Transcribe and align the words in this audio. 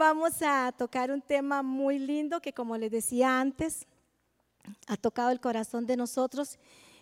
vamos 0.00 0.40
a 0.40 0.72
tocar 0.72 1.10
un 1.10 1.20
tema 1.20 1.62
muy 1.62 1.98
lindo 1.98 2.40
que 2.40 2.54
como 2.54 2.78
les 2.78 2.90
decía 2.90 3.38
antes, 3.38 3.86
ha 4.86 4.96
tocado 4.96 5.28
el 5.28 5.40
corazón 5.40 5.86
de 5.86 5.94
nosotros 5.94 6.58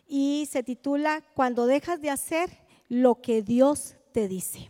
y 0.09 0.49
se 0.51 0.65
titula 0.65 1.23
Cuando 1.35 1.67
dejas 1.67 2.01
de 2.01 2.11
hacer 2.11 2.51
lo 2.89 3.21
que 3.21 3.41
Dios 3.41 3.95
te 4.11 4.27
dice. 4.27 4.69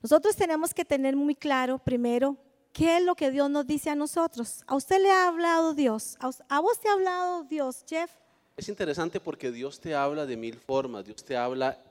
Nosotros 0.00 0.34
tenemos 0.34 0.72
que 0.72 0.86
tener 0.86 1.14
muy 1.14 1.34
claro 1.34 1.78
primero 1.78 2.38
qué 2.72 2.96
es 2.96 3.04
lo 3.04 3.14
que 3.14 3.30
Dios 3.30 3.50
nos 3.50 3.66
dice 3.66 3.90
a 3.90 3.94
nosotros. 3.94 4.64
¿A 4.66 4.74
usted 4.74 4.98
le 5.02 5.10
ha 5.10 5.28
hablado 5.28 5.74
Dios? 5.74 6.16
¿A 6.48 6.60
vos 6.60 6.80
te 6.80 6.88
ha 6.88 6.94
hablado 6.94 7.44
Dios, 7.44 7.84
Jeff? 7.86 8.10
Es 8.56 8.70
interesante 8.70 9.20
porque 9.20 9.50
Dios 9.50 9.78
te 9.78 9.94
habla 9.94 10.24
de 10.24 10.38
mil 10.38 10.58
formas. 10.58 11.04
Dios 11.04 11.22
te 11.22 11.36
habla, 11.36 11.82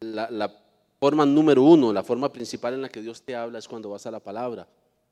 la, 0.00 0.63
forma 1.04 1.26
número 1.26 1.62
uno, 1.62 1.92
la 1.92 2.02
forma 2.02 2.32
principal 2.32 2.72
en 2.72 2.80
la 2.80 2.88
que 2.88 3.02
Dios 3.02 3.20
te 3.20 3.36
habla 3.36 3.58
es 3.58 3.68
cuando 3.68 3.90
vas 3.90 4.06
a 4.06 4.10
la 4.10 4.20
palabra. 4.20 4.66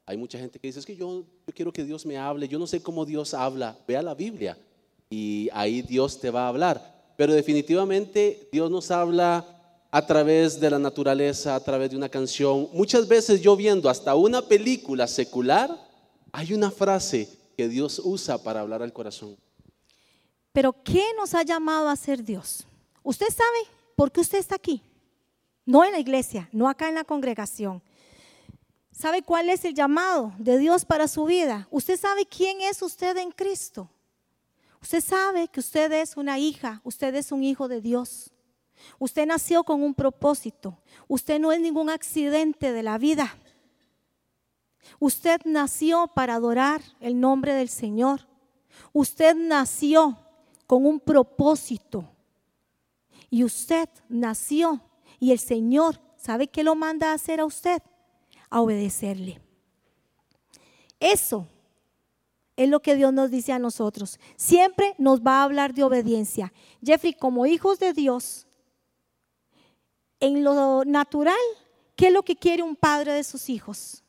Hay 0.06 0.16
mucha 0.16 0.38
gente 0.38 0.58
que 0.58 0.66
dice, 0.66 0.78
es 0.78 0.86
que 0.86 0.96
yo, 0.96 1.22
quiero 1.54 1.70
que 1.70 1.84
Dios 1.84 2.06
me 2.06 2.16
hable, 2.16 2.48
yo 2.48 2.58
no 2.58 2.66
sé 2.66 2.82
cómo 2.82 3.04
Dios 3.04 3.34
habla. 3.34 3.76
Ve 3.86 3.98
a 3.98 4.00
la 4.00 4.14
Biblia 4.14 4.56
y 5.10 5.50
ahí 5.52 5.82
Dios 5.82 6.18
te 6.18 6.30
va 6.30 6.46
a 6.46 6.48
hablar. 6.48 7.12
Pero 7.18 7.34
definitivamente 7.34 8.48
Dios 8.50 8.70
nos 8.70 8.90
habla 8.90 9.44
a 9.90 10.06
través 10.06 10.58
de 10.58 10.70
la 10.70 10.78
naturaleza, 10.78 11.54
a 11.54 11.60
través 11.60 11.90
de 11.90 11.98
una 11.98 12.08
canción. 12.08 12.70
Muchas 12.72 13.06
veces 13.06 13.42
yo 13.42 13.54
viendo 13.54 13.90
hasta 13.90 14.14
una 14.14 14.40
película 14.40 15.06
secular, 15.06 15.78
hay 16.32 16.54
una 16.54 16.70
frase 16.70 17.28
que 17.54 17.68
Dios 17.68 18.00
usa 18.02 18.42
para 18.42 18.60
hablar 18.60 18.82
al 18.82 18.94
corazón. 18.94 19.36
Pero 20.54 20.74
¿qué 20.82 21.04
nos 21.18 21.34
ha 21.34 21.42
llamado 21.42 21.90
a 21.90 21.96
ser 21.96 22.24
Dios? 22.24 22.64
¿Usted 23.02 23.28
sabe 23.28 23.68
por 23.94 24.10
qué 24.10 24.22
usted 24.22 24.38
está 24.38 24.54
aquí? 24.54 24.82
No 25.64 25.84
en 25.84 25.92
la 25.92 25.98
iglesia, 25.98 26.48
no 26.52 26.68
acá 26.68 26.88
en 26.88 26.96
la 26.96 27.04
congregación. 27.04 27.82
¿Sabe 28.90 29.22
cuál 29.22 29.48
es 29.48 29.64
el 29.64 29.74
llamado 29.74 30.32
de 30.38 30.58
Dios 30.58 30.84
para 30.84 31.08
su 31.08 31.24
vida? 31.24 31.66
¿Usted 31.70 31.98
sabe 31.98 32.26
quién 32.26 32.60
es 32.60 32.82
usted 32.82 33.16
en 33.16 33.30
Cristo? 33.30 33.88
Usted 34.82 35.00
sabe 35.00 35.48
que 35.48 35.60
usted 35.60 35.92
es 35.92 36.16
una 36.16 36.38
hija, 36.38 36.80
usted 36.84 37.14
es 37.14 37.32
un 37.32 37.44
hijo 37.44 37.68
de 37.68 37.80
Dios. 37.80 38.32
Usted 38.98 39.26
nació 39.26 39.64
con 39.64 39.82
un 39.82 39.94
propósito. 39.94 40.78
Usted 41.08 41.38
no 41.38 41.52
es 41.52 41.60
ningún 41.60 41.88
accidente 41.88 42.72
de 42.72 42.82
la 42.82 42.98
vida. 42.98 43.36
Usted 44.98 45.40
nació 45.44 46.08
para 46.08 46.34
adorar 46.34 46.82
el 47.00 47.18
nombre 47.18 47.54
del 47.54 47.68
Señor. 47.68 48.26
Usted 48.92 49.36
nació 49.36 50.18
con 50.66 50.84
un 50.84 51.00
propósito. 51.00 52.08
Y 53.30 53.44
usted 53.44 53.88
nació 54.08 54.80
y 55.22 55.30
el 55.30 55.38
Señor, 55.38 56.00
¿sabe 56.16 56.48
qué 56.48 56.64
lo 56.64 56.74
manda 56.74 57.12
a 57.12 57.14
hacer 57.14 57.38
a 57.38 57.44
usted? 57.44 57.80
A 58.50 58.60
obedecerle. 58.60 59.40
Eso 60.98 61.46
es 62.56 62.68
lo 62.68 62.82
que 62.82 62.96
Dios 62.96 63.12
nos 63.12 63.30
dice 63.30 63.52
a 63.52 63.60
nosotros. 63.60 64.18
Siempre 64.34 64.96
nos 64.98 65.20
va 65.20 65.38
a 65.38 65.44
hablar 65.44 65.74
de 65.74 65.84
obediencia. 65.84 66.52
Jeffrey, 66.84 67.12
como 67.12 67.46
hijos 67.46 67.78
de 67.78 67.92
Dios, 67.92 68.48
en 70.18 70.42
lo 70.42 70.84
natural, 70.84 71.36
¿qué 71.94 72.08
es 72.08 72.12
lo 72.12 72.24
que 72.24 72.34
quiere 72.34 72.64
un 72.64 72.74
padre 72.74 73.12
de 73.12 73.22
sus 73.22 73.48
hijos? 73.48 74.02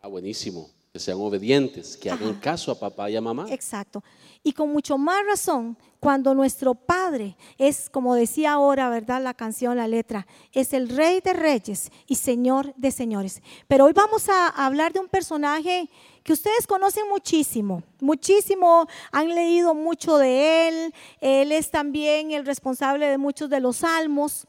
Ah, 0.00 0.08
buenísimo. 0.08 0.68
Que 0.92 0.98
sean 0.98 1.18
obedientes, 1.20 1.96
que 1.96 2.10
hagan 2.10 2.34
caso 2.40 2.72
a 2.72 2.80
papá 2.80 3.08
y 3.08 3.14
a 3.14 3.20
mamá. 3.20 3.46
Exacto. 3.48 4.02
Y 4.44 4.52
con 4.52 4.72
mucho 4.72 4.98
más 4.98 5.24
razón, 5.24 5.78
cuando 6.00 6.34
nuestro 6.34 6.74
Padre 6.74 7.36
es, 7.58 7.88
como 7.88 8.16
decía 8.16 8.52
ahora, 8.52 8.88
¿verdad? 8.88 9.22
La 9.22 9.34
canción, 9.34 9.76
la 9.76 9.86
letra, 9.86 10.26
es 10.50 10.72
el 10.72 10.88
Rey 10.88 11.20
de 11.20 11.32
Reyes 11.32 11.92
y 12.08 12.16
Señor 12.16 12.74
de 12.76 12.90
Señores. 12.90 13.40
Pero 13.68 13.84
hoy 13.84 13.92
vamos 13.92 14.28
a 14.28 14.48
hablar 14.48 14.92
de 14.92 14.98
un 14.98 15.08
personaje 15.08 15.88
que 16.24 16.32
ustedes 16.32 16.66
conocen 16.66 17.08
muchísimo, 17.08 17.84
muchísimo, 18.00 18.88
han 19.12 19.28
leído 19.28 19.74
mucho 19.74 20.18
de 20.18 20.68
él. 20.68 20.94
Él 21.20 21.52
es 21.52 21.70
también 21.70 22.32
el 22.32 22.44
responsable 22.44 23.06
de 23.06 23.18
muchos 23.18 23.48
de 23.48 23.60
los 23.60 23.76
salmos. 23.76 24.48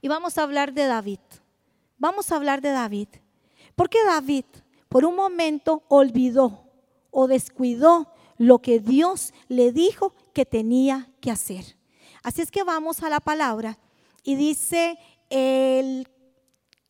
Y 0.00 0.08
vamos 0.08 0.38
a 0.38 0.44
hablar 0.44 0.72
de 0.72 0.86
David. 0.86 1.20
Vamos 1.98 2.32
a 2.32 2.36
hablar 2.36 2.62
de 2.62 2.70
David. 2.70 3.08
Porque 3.76 3.98
David 4.06 4.44
por 4.88 5.04
un 5.04 5.14
momento 5.14 5.82
olvidó 5.88 6.64
o 7.10 7.26
descuidó 7.26 8.12
lo 8.38 8.60
que 8.60 8.80
Dios 8.80 9.34
le 9.48 9.72
dijo 9.72 10.14
que 10.32 10.46
tenía 10.46 11.10
que 11.20 11.30
hacer. 11.30 11.76
Así 12.22 12.40
es 12.40 12.50
que 12.50 12.62
vamos 12.62 13.02
a 13.02 13.10
la 13.10 13.20
palabra 13.20 13.78
y 14.22 14.34
dice 14.34 14.98
el 15.30 16.08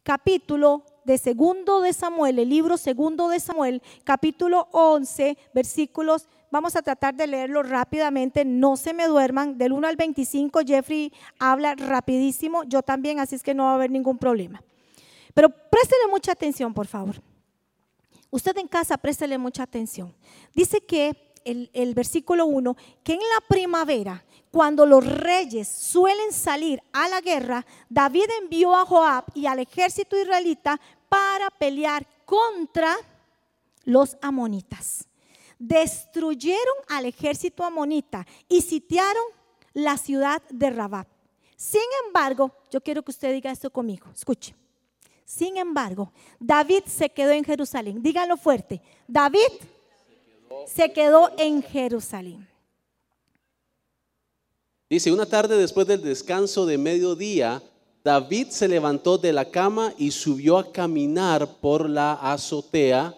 capítulo 0.04 0.84
de 1.04 1.18
segundo 1.18 1.80
de 1.80 1.92
Samuel, 1.92 2.38
el 2.38 2.48
libro 2.48 2.76
segundo 2.76 3.28
de 3.28 3.40
Samuel, 3.40 3.82
capítulo 4.04 4.68
11, 4.72 5.36
versículos 5.54 6.28
Vamos 6.50 6.76
a 6.76 6.82
tratar 6.82 7.14
de 7.14 7.26
leerlo 7.26 7.62
rápidamente, 7.62 8.44
no 8.44 8.78
se 8.78 8.94
me 8.94 9.06
duerman. 9.06 9.58
Del 9.58 9.72
1 9.72 9.86
al 9.86 9.96
25, 9.96 10.60
Jeffrey 10.66 11.12
habla 11.38 11.74
rapidísimo, 11.74 12.64
yo 12.64 12.82
también, 12.82 13.20
así 13.20 13.34
es 13.34 13.42
que 13.42 13.52
no 13.52 13.64
va 13.64 13.72
a 13.72 13.74
haber 13.74 13.90
ningún 13.90 14.16
problema. 14.16 14.62
Pero 15.34 15.50
préstele 15.50 16.06
mucha 16.10 16.32
atención, 16.32 16.72
por 16.72 16.86
favor. 16.86 17.20
Usted 18.30 18.56
en 18.56 18.66
casa, 18.66 18.96
préstele 18.96 19.36
mucha 19.36 19.62
atención. 19.62 20.14
Dice 20.54 20.80
que 20.80 21.27
el, 21.72 21.94
versículo 21.94 22.46
1, 22.46 22.76
que 23.02 23.14
en 23.14 23.20
la 23.20 23.46
primavera, 23.48 24.24
cuando 24.50 24.86
los 24.86 25.06
reyes 25.06 25.68
suelen 25.68 26.32
salir 26.32 26.82
a 26.92 27.08
la 27.08 27.20
guerra, 27.20 27.64
David 27.88 28.30
envió 28.40 28.74
a 28.74 28.84
Joab 28.84 29.24
y 29.34 29.46
al 29.46 29.58
ejército 29.58 30.20
israelita 30.20 30.80
para 31.08 31.50
pelear 31.50 32.06
contra 32.24 32.96
los 33.84 34.16
amonitas 34.20 35.08
destruyeron 35.58 36.76
al 36.88 37.06
ejército 37.06 37.64
amonita 37.64 38.26
y 38.48 38.60
sitiaron 38.62 39.24
la 39.72 39.96
ciudad 39.96 40.42
de 40.50 40.70
Rabab. 40.70 41.06
Sin 41.56 41.82
embargo, 42.06 42.52
yo 42.70 42.80
quiero 42.80 43.02
que 43.02 43.10
usted 43.10 43.32
diga 43.32 43.50
esto 43.50 43.70
conmigo, 43.70 44.06
escuche. 44.14 44.54
Sin 45.24 45.56
embargo, 45.56 46.12
David 46.38 46.84
se 46.86 47.10
quedó 47.10 47.32
en 47.32 47.44
Jerusalén. 47.44 48.02
Dígalo 48.02 48.36
fuerte. 48.36 48.80
David 49.06 49.50
se 50.66 50.92
quedó 50.92 51.30
en 51.38 51.62
Jerusalén. 51.62 52.46
Dice, 54.90 55.12
una 55.12 55.26
tarde 55.26 55.56
después 55.56 55.86
del 55.86 56.02
descanso 56.02 56.64
de 56.64 56.78
mediodía, 56.78 57.62
David 58.02 58.48
se 58.48 58.68
levantó 58.68 59.18
de 59.18 59.32
la 59.32 59.44
cama 59.50 59.92
y 59.98 60.10
subió 60.10 60.56
a 60.56 60.72
caminar 60.72 61.46
por 61.60 61.90
la 61.90 62.14
azotea 62.14 63.14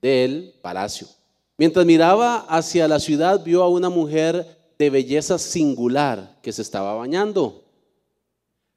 del 0.00 0.54
palacio. 0.62 1.08
Mientras 1.56 1.84
miraba 1.84 2.46
hacia 2.48 2.86
la 2.86 3.00
ciudad, 3.00 3.42
vio 3.42 3.62
a 3.62 3.68
una 3.68 3.88
mujer 3.88 4.58
de 4.78 4.90
belleza 4.90 5.38
singular 5.38 6.38
que 6.42 6.52
se 6.52 6.62
estaba 6.62 6.94
bañando. 6.94 7.64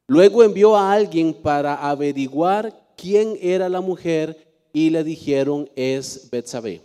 Luego 0.07 0.43
envió 0.43 0.75
a 0.75 0.91
alguien 0.93 1.33
para 1.33 1.75
averiguar 1.89 2.87
quién 2.95 3.37
era 3.41 3.67
la 3.69 3.81
mujer 3.81 4.47
y 4.73 4.89
le 4.89 5.03
dijeron 5.03 5.69
es 5.75 6.29
Betsabé. 6.31 6.81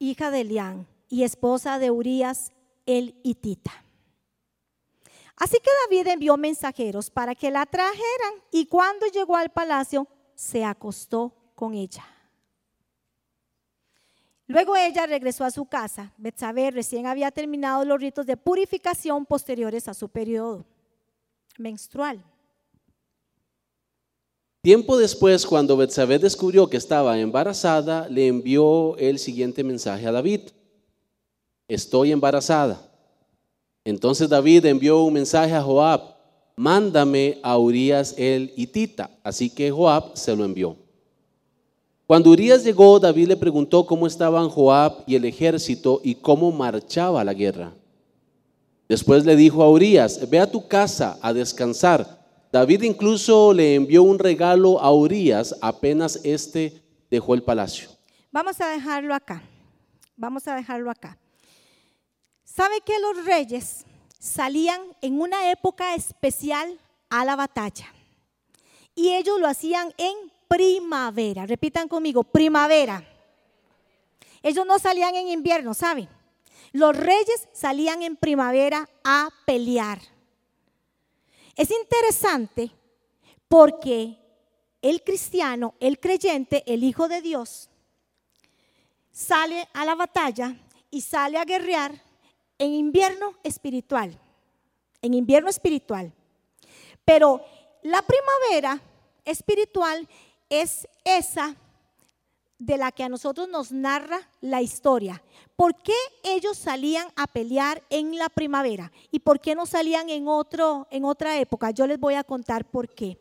Hija 0.00 0.30
de 0.30 0.40
Elián 0.40 0.88
y 1.08 1.24
esposa 1.24 1.78
de 1.78 1.90
Urias 1.90 2.52
el 2.86 3.20
hitita. 3.22 3.84
Así 5.36 5.58
que 5.58 5.70
David 5.84 6.08
envió 6.08 6.36
mensajeros 6.36 7.10
para 7.10 7.34
que 7.34 7.50
la 7.50 7.66
trajeran 7.66 8.34
y 8.50 8.66
cuando 8.66 9.06
llegó 9.06 9.36
al 9.36 9.50
palacio 9.50 10.08
se 10.34 10.64
acostó 10.64 11.52
con 11.54 11.74
ella. 11.74 12.04
Luego 14.46 14.74
ella 14.74 15.06
regresó 15.06 15.44
a 15.44 15.50
su 15.50 15.66
casa. 15.66 16.12
Betsabé 16.16 16.70
recién 16.70 17.06
había 17.06 17.30
terminado 17.30 17.84
los 17.84 18.00
ritos 18.00 18.24
de 18.24 18.38
purificación 18.38 19.26
posteriores 19.26 19.86
a 19.86 19.94
su 19.94 20.08
periodo 20.08 20.64
menstrual. 21.58 22.24
Tiempo 24.62 24.98
después, 24.98 25.46
cuando 25.46 25.78
Betsabé 25.78 26.18
descubrió 26.18 26.68
que 26.68 26.76
estaba 26.76 27.18
embarazada, 27.18 28.06
le 28.10 28.26
envió 28.26 28.94
el 28.98 29.18
siguiente 29.18 29.64
mensaje 29.64 30.06
a 30.06 30.12
David. 30.12 30.40
Estoy 31.66 32.12
embarazada. 32.12 32.78
Entonces 33.84 34.28
David 34.28 34.66
envió 34.66 35.02
un 35.02 35.14
mensaje 35.14 35.54
a 35.54 35.62
Joab. 35.62 36.02
Mándame 36.56 37.38
a 37.42 37.56
Urias 37.56 38.14
el 38.18 38.52
hitita. 38.54 39.10
Así 39.24 39.48
que 39.48 39.70
Joab 39.70 40.14
se 40.14 40.36
lo 40.36 40.44
envió. 40.44 40.76
Cuando 42.06 42.28
Urias 42.28 42.62
llegó, 42.62 43.00
David 43.00 43.28
le 43.28 43.36
preguntó 43.38 43.86
cómo 43.86 44.06
estaban 44.06 44.50
Joab 44.50 45.04
y 45.06 45.14
el 45.14 45.24
ejército 45.24 46.02
y 46.04 46.16
cómo 46.16 46.52
marchaba 46.52 47.24
la 47.24 47.32
guerra. 47.32 47.72
Después 48.90 49.24
le 49.24 49.36
dijo 49.36 49.62
a 49.62 49.70
Urias, 49.70 50.28
ve 50.28 50.38
a 50.38 50.50
tu 50.50 50.68
casa 50.68 51.18
a 51.22 51.32
descansar. 51.32 52.19
David 52.52 52.82
incluso 52.82 53.52
le 53.52 53.74
envió 53.74 54.02
un 54.02 54.18
regalo 54.18 54.80
a 54.80 54.92
Urias 54.92 55.54
apenas 55.60 56.20
éste 56.24 56.82
dejó 57.10 57.34
el 57.34 57.42
palacio. 57.42 57.90
Vamos 58.32 58.60
a 58.60 58.68
dejarlo 58.68 59.14
acá. 59.14 59.42
Vamos 60.16 60.46
a 60.48 60.54
dejarlo 60.54 60.90
acá. 60.90 61.18
¿Sabe 62.44 62.80
que 62.84 62.98
los 62.98 63.24
reyes 63.24 63.84
salían 64.18 64.80
en 65.00 65.20
una 65.20 65.50
época 65.50 65.94
especial 65.94 66.78
a 67.08 67.24
la 67.24 67.36
batalla? 67.36 67.86
y 68.94 69.14
ellos 69.14 69.40
lo 69.40 69.46
hacían 69.46 69.94
en 69.96 70.14
primavera. 70.48 71.46
Repitan 71.46 71.88
conmigo, 71.88 72.24
primavera. 72.24 73.02
Ellos 74.42 74.66
no 74.66 74.78
salían 74.78 75.14
en 75.14 75.28
invierno, 75.28 75.72
¿saben? 75.72 76.08
Los 76.72 76.96
reyes 76.96 77.48
salían 77.52 78.02
en 78.02 78.16
primavera 78.16 78.88
a 79.04 79.28
pelear. 79.46 80.00
Es 81.60 81.70
interesante 81.70 82.70
porque 83.46 84.16
el 84.80 85.04
cristiano, 85.04 85.74
el 85.78 86.00
creyente, 86.00 86.64
el 86.66 86.82
Hijo 86.82 87.06
de 87.06 87.20
Dios, 87.20 87.68
sale 89.12 89.68
a 89.74 89.84
la 89.84 89.94
batalla 89.94 90.56
y 90.90 91.02
sale 91.02 91.36
a 91.36 91.44
guerrear 91.44 92.02
en 92.56 92.72
invierno 92.72 93.34
espiritual. 93.42 94.18
En 95.02 95.12
invierno 95.12 95.50
espiritual. 95.50 96.10
Pero 97.04 97.44
la 97.82 98.00
primavera 98.00 98.80
espiritual 99.26 100.08
es 100.48 100.88
esa 101.04 101.54
de 102.60 102.76
la 102.76 102.92
que 102.92 103.02
a 103.02 103.08
nosotros 103.08 103.48
nos 103.48 103.72
narra 103.72 104.20
la 104.42 104.60
historia. 104.60 105.22
¿Por 105.56 105.74
qué 105.82 105.96
ellos 106.22 106.58
salían 106.58 107.08
a 107.16 107.26
pelear 107.26 107.82
en 107.88 108.16
la 108.18 108.28
primavera? 108.28 108.92
¿Y 109.10 109.20
por 109.20 109.40
qué 109.40 109.54
no 109.54 109.64
salían 109.64 110.10
en, 110.10 110.28
otro, 110.28 110.86
en 110.90 111.06
otra 111.06 111.38
época? 111.38 111.70
Yo 111.70 111.86
les 111.86 111.98
voy 111.98 112.14
a 112.14 112.22
contar 112.22 112.70
por 112.70 112.90
qué. 112.90 113.18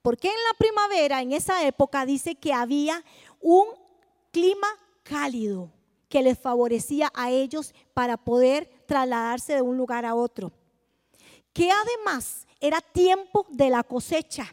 Porque 0.00 0.28
en 0.28 0.34
la 0.34 0.58
primavera, 0.58 1.20
en 1.20 1.32
esa 1.32 1.64
época, 1.66 2.06
dice 2.06 2.34
que 2.34 2.54
había 2.54 3.04
un 3.40 3.66
clima 4.30 4.66
cálido 5.02 5.70
que 6.08 6.22
les 6.22 6.38
favorecía 6.38 7.12
a 7.14 7.30
ellos 7.30 7.74
para 7.92 8.16
poder 8.16 8.84
trasladarse 8.86 9.54
de 9.54 9.62
un 9.62 9.76
lugar 9.76 10.06
a 10.06 10.14
otro. 10.14 10.50
Que 11.52 11.70
además 11.70 12.46
era 12.58 12.80
tiempo 12.80 13.46
de 13.50 13.68
la 13.68 13.82
cosecha. 13.82 14.46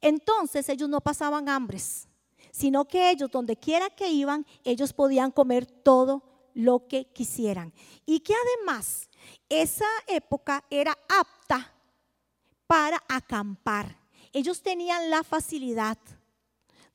Entonces 0.00 0.66
ellos 0.70 0.88
no 0.88 1.02
pasaban 1.02 1.50
hambres, 1.50 2.08
sino 2.54 2.84
que 2.84 3.10
ellos, 3.10 3.30
donde 3.30 3.56
quiera 3.56 3.90
que 3.90 4.08
iban, 4.08 4.46
ellos 4.62 4.92
podían 4.92 5.32
comer 5.32 5.66
todo 5.66 6.22
lo 6.54 6.86
que 6.86 7.06
quisieran. 7.06 7.72
Y 8.06 8.20
que 8.20 8.34
además 8.34 9.08
esa 9.48 9.88
época 10.06 10.62
era 10.70 10.96
apta 11.08 11.74
para 12.68 13.02
acampar 13.08 14.04
ellos 14.34 14.60
tenían 14.60 15.10
la 15.10 15.22
facilidad 15.22 15.96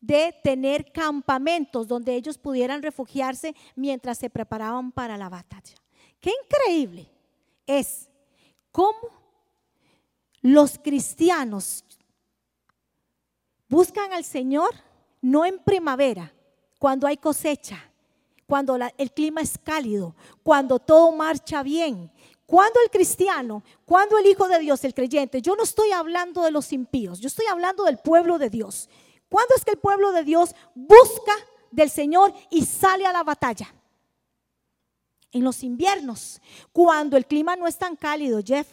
de 0.01 0.35
tener 0.43 0.91
campamentos 0.91 1.87
donde 1.87 2.13
ellos 2.13 2.37
pudieran 2.37 2.83
refugiarse 2.83 3.55
mientras 3.75 4.17
se 4.17 4.29
preparaban 4.29 4.91
para 4.91 5.17
la 5.17 5.29
batalla. 5.29 5.75
Qué 6.19 6.31
increíble 6.43 7.09
es 7.65 8.09
cómo 8.73 8.99
los 10.41 10.77
cristianos 10.77 11.85
buscan 13.69 14.11
al 14.11 14.25
Señor 14.25 14.75
no 15.21 15.45
en 15.45 15.59
primavera, 15.59 16.33
cuando 16.77 17.07
hay 17.07 17.17
cosecha, 17.17 17.83
cuando 18.47 18.77
el 18.97 19.11
clima 19.11 19.41
es 19.41 19.57
cálido, 19.57 20.15
cuando 20.43 20.79
todo 20.79 21.11
marcha 21.11 21.61
bien, 21.61 22.11
cuando 22.45 22.79
el 22.83 22.89
cristiano, 22.89 23.63
cuando 23.85 24.17
el 24.17 24.25
Hijo 24.25 24.47
de 24.47 24.57
Dios, 24.57 24.83
el 24.83 24.95
creyente, 24.95 25.39
yo 25.39 25.55
no 25.55 25.61
estoy 25.61 25.91
hablando 25.91 26.41
de 26.41 26.49
los 26.49 26.73
impíos, 26.73 27.19
yo 27.19 27.27
estoy 27.27 27.45
hablando 27.45 27.83
del 27.83 27.99
pueblo 27.99 28.39
de 28.39 28.49
Dios. 28.49 28.89
¿Cuándo 29.29 29.53
es 29.55 29.63
que 29.63 29.71
el 29.71 29.77
pueblo 29.77 30.11
de 30.11 30.23
Dios 30.23 30.55
busca 30.73 31.33
del 31.69 31.91
Señor 31.91 32.33
y 32.49 32.65
sale 32.65 33.05
a 33.05 33.13
la 33.13 33.23
batalla? 33.23 33.71
En 35.31 35.43
los 35.43 35.61
inviernos, 35.61 36.41
cuando 36.73 37.17
el 37.17 37.27
clima 37.27 37.55
no 37.55 37.67
es 37.67 37.77
tan 37.77 37.95
cálido, 37.95 38.41
Jeff. 38.43 38.67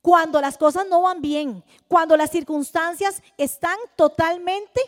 Cuando 0.00 0.40
las 0.40 0.56
cosas 0.56 0.86
no 0.88 1.02
van 1.02 1.20
bien, 1.20 1.62
cuando 1.86 2.16
las 2.16 2.30
circunstancias 2.30 3.22
están 3.36 3.76
totalmente 3.96 4.80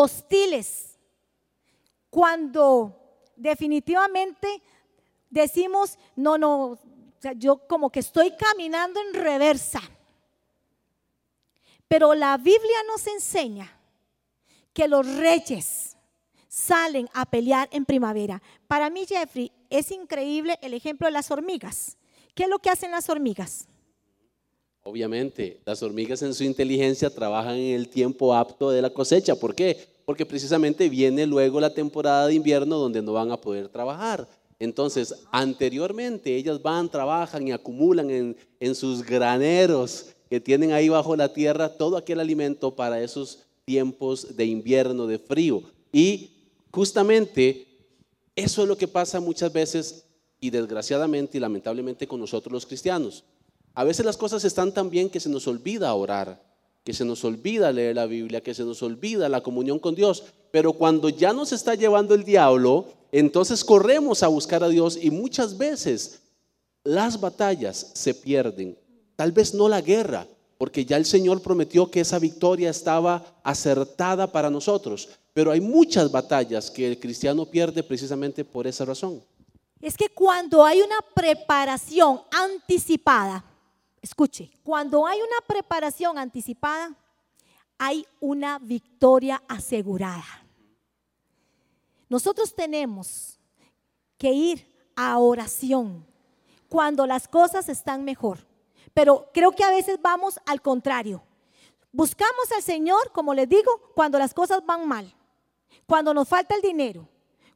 hostiles, 0.00 0.96
cuando 2.08 2.96
definitivamente 3.36 4.62
decimos, 5.28 5.98
no, 6.16 6.38
no, 6.38 6.78
yo 7.36 7.66
como 7.66 7.90
que 7.90 8.00
estoy 8.00 8.32
caminando 8.36 9.00
en 9.00 9.14
reversa. 9.14 9.80
Pero 11.88 12.14
la 12.14 12.36
Biblia 12.36 12.78
nos 12.86 13.06
enseña 13.06 13.72
que 14.72 14.86
los 14.86 15.06
reyes 15.16 15.96
salen 16.48 17.08
a 17.12 17.26
pelear 17.26 17.68
en 17.72 17.84
primavera. 17.84 18.40
Para 18.66 18.90
mí, 18.90 19.04
Jeffrey, 19.06 19.50
es 19.68 19.90
increíble 19.90 20.58
el 20.62 20.74
ejemplo 20.74 21.06
de 21.06 21.12
las 21.12 21.30
hormigas. 21.30 21.96
¿Qué 22.34 22.44
es 22.44 22.48
lo 22.48 22.60
que 22.60 22.70
hacen 22.70 22.92
las 22.92 23.08
hormigas? 23.08 23.68
Obviamente, 24.88 25.60
las 25.66 25.82
hormigas 25.82 26.22
en 26.22 26.32
su 26.32 26.44
inteligencia 26.44 27.10
trabajan 27.10 27.56
en 27.56 27.74
el 27.74 27.90
tiempo 27.90 28.34
apto 28.34 28.70
de 28.70 28.80
la 28.80 28.88
cosecha. 28.88 29.34
¿Por 29.34 29.54
qué? 29.54 29.86
Porque 30.06 30.24
precisamente 30.24 30.88
viene 30.88 31.26
luego 31.26 31.60
la 31.60 31.74
temporada 31.74 32.26
de 32.26 32.32
invierno 32.32 32.78
donde 32.78 33.02
no 33.02 33.12
van 33.12 33.30
a 33.30 33.38
poder 33.38 33.68
trabajar. 33.68 34.26
Entonces, 34.58 35.14
anteriormente 35.30 36.34
ellas 36.34 36.62
van, 36.62 36.88
trabajan 36.88 37.46
y 37.46 37.52
acumulan 37.52 38.34
en, 38.58 38.74
sus 38.74 39.04
graneros 39.04 40.06
que 40.30 40.40
tienen 40.40 40.72
ahí 40.72 40.88
bajo 40.88 41.14
la 41.14 41.34
tierra 41.34 41.68
todo 41.68 41.98
aquel 41.98 42.18
alimento 42.18 42.74
para 42.74 43.02
esos 43.02 43.40
tiempos 43.66 44.38
de 44.38 44.46
invierno, 44.46 45.06
de 45.06 45.18
frío. 45.18 45.64
Y 45.92 46.30
justamente 46.72 47.66
eso 48.34 48.62
es 48.62 48.68
lo 48.68 48.78
que 48.78 48.88
pasa 48.88 49.20
muchas 49.20 49.52
veces 49.52 50.06
y 50.40 50.48
desgraciadamente 50.48 51.36
y 51.36 51.40
lamentablemente 51.40 52.06
con 52.06 52.20
nosotros 52.20 52.50
los 52.50 52.64
cristianos. 52.64 53.22
A 53.74 53.84
veces 53.84 54.04
las 54.04 54.16
cosas 54.16 54.44
están 54.44 54.72
tan 54.72 54.90
bien 54.90 55.10
que 55.10 55.20
se 55.20 55.28
nos 55.28 55.46
olvida 55.46 55.92
orar, 55.94 56.42
que 56.84 56.92
se 56.94 57.04
nos 57.04 57.22
olvida 57.24 57.70
leer 57.70 57.96
la 57.96 58.06
Biblia, 58.06 58.40
que 58.40 58.54
se 58.54 58.64
nos 58.64 58.82
olvida 58.82 59.28
la 59.28 59.42
comunión 59.42 59.78
con 59.78 59.94
Dios. 59.94 60.24
Pero 60.50 60.72
cuando 60.72 61.08
ya 61.08 61.32
nos 61.32 61.52
está 61.52 61.74
llevando 61.74 62.14
el 62.14 62.24
diablo, 62.24 62.86
entonces 63.12 63.64
corremos 63.64 64.22
a 64.22 64.28
buscar 64.28 64.64
a 64.64 64.68
Dios 64.68 64.98
y 65.00 65.10
muchas 65.10 65.56
veces 65.56 66.20
las 66.84 67.20
batallas 67.20 67.90
se 67.94 68.14
pierden. 68.14 68.78
Tal 69.16 69.32
vez 69.32 69.52
no 69.52 69.68
la 69.68 69.80
guerra, 69.80 70.26
porque 70.58 70.84
ya 70.84 70.96
el 70.96 71.04
Señor 71.04 71.40
prometió 71.40 71.90
que 71.90 72.00
esa 72.00 72.18
victoria 72.18 72.70
estaba 72.70 73.40
acertada 73.42 74.30
para 74.30 74.50
nosotros. 74.50 75.08
Pero 75.32 75.52
hay 75.52 75.60
muchas 75.60 76.10
batallas 76.10 76.70
que 76.70 76.86
el 76.86 76.98
cristiano 76.98 77.46
pierde 77.46 77.82
precisamente 77.82 78.44
por 78.44 78.66
esa 78.66 78.84
razón. 78.84 79.22
Es 79.80 79.96
que 79.96 80.08
cuando 80.08 80.64
hay 80.64 80.80
una 80.80 80.96
preparación 81.14 82.20
anticipada, 82.32 83.44
escuche, 84.08 84.50
cuando 84.64 85.06
hay 85.06 85.18
una 85.20 85.46
preparación 85.46 86.18
anticipada, 86.18 86.94
hay 87.78 88.06
una 88.20 88.58
victoria 88.58 89.42
asegurada. 89.46 90.24
Nosotros 92.08 92.54
tenemos 92.54 93.38
que 94.16 94.32
ir 94.32 94.66
a 94.96 95.18
oración 95.18 96.04
cuando 96.68 97.06
las 97.06 97.28
cosas 97.28 97.68
están 97.68 98.04
mejor. 98.04 98.46
Pero 98.94 99.30
creo 99.32 99.52
que 99.52 99.62
a 99.64 99.70
veces 99.70 100.00
vamos 100.02 100.40
al 100.46 100.60
contrario. 100.60 101.22
Buscamos 101.92 102.50
al 102.56 102.62
Señor, 102.62 103.12
como 103.12 103.34
les 103.34 103.48
digo, 103.48 103.92
cuando 103.94 104.18
las 104.18 104.34
cosas 104.34 104.64
van 104.64 104.86
mal, 104.86 105.14
cuando 105.86 106.12
nos 106.12 106.28
falta 106.28 106.54
el 106.54 106.62
dinero, 106.62 107.08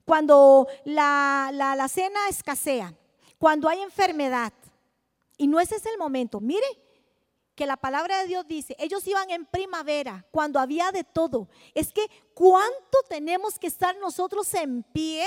cuando 0.04 0.66
la, 0.84 1.50
la, 1.52 1.88
cena 1.88 2.28
escasea, 2.28 2.94
cuando 3.38 3.68
hay 3.68 3.80
enfermedad. 3.80 4.52
Y 5.36 5.46
no 5.46 5.60
ese 5.60 5.76
es 5.76 5.86
el 5.86 5.98
momento. 5.98 6.40
Mire, 6.40 6.66
que 7.54 7.66
la 7.66 7.76
palabra 7.76 8.18
de 8.20 8.26
Dios 8.26 8.46
dice, 8.46 8.76
ellos 8.78 9.06
iban 9.06 9.30
en 9.30 9.44
primavera, 9.46 10.24
cuando 10.30 10.58
había 10.58 10.90
de 10.90 11.04
todo. 11.04 11.48
Es 11.74 11.92
que 11.92 12.06
cuánto 12.34 12.98
tenemos 13.08 13.58
que 13.58 13.66
estar 13.66 13.96
nosotros 13.98 14.52
en 14.54 14.82
pie 14.82 15.26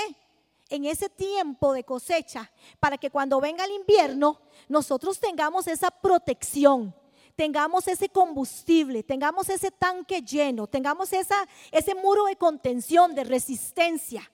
en 0.68 0.84
ese 0.84 1.08
tiempo 1.08 1.72
de 1.72 1.84
cosecha 1.84 2.50
para 2.80 2.98
que 2.98 3.10
cuando 3.10 3.40
venga 3.40 3.64
el 3.64 3.70
invierno 3.72 4.40
nosotros 4.68 5.20
tengamos 5.20 5.68
esa 5.68 5.90
protección, 5.90 6.94
tengamos 7.36 7.86
ese 7.86 8.08
combustible, 8.08 9.04
tengamos 9.04 9.48
ese 9.48 9.70
tanque 9.70 10.22
lleno, 10.22 10.66
tengamos 10.66 11.12
esa, 11.12 11.46
ese 11.70 11.94
muro 11.94 12.24
de 12.24 12.36
contención, 12.36 13.14
de 13.14 13.24
resistencia. 13.24 14.28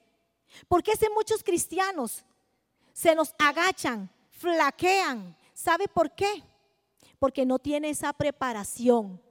Porque 0.68 0.92
ese 0.92 1.10
muchos 1.10 1.42
cristianos 1.42 2.24
se 2.92 3.14
nos 3.14 3.34
agachan, 3.38 4.10
flaquean. 4.30 5.36
¿Sabe 5.62 5.86
por 5.88 6.10
qué? 6.14 6.42
porque 7.22 7.46
no 7.46 7.60
tiene 7.60 7.88
esa 7.88 8.12
preparación. 8.12 9.22